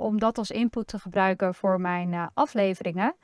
Om 0.00 0.18
dat 0.18 0.38
als 0.38 0.50
input 0.50 0.86
te 0.86 0.98
gebruiken 0.98 1.54
voor 1.54 1.80
mijn 1.80 2.30
afleveringen. 2.34 3.14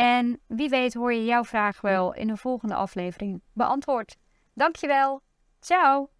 En 0.00 0.40
wie 0.46 0.68
weet 0.68 0.94
hoor 0.94 1.12
je 1.12 1.24
jouw 1.24 1.44
vraag 1.44 1.80
wel 1.80 2.14
in 2.14 2.28
een 2.28 2.38
volgende 2.38 2.74
aflevering 2.74 3.42
beantwoord. 3.52 4.16
Dankjewel. 4.54 5.22
Ciao. 5.58 6.10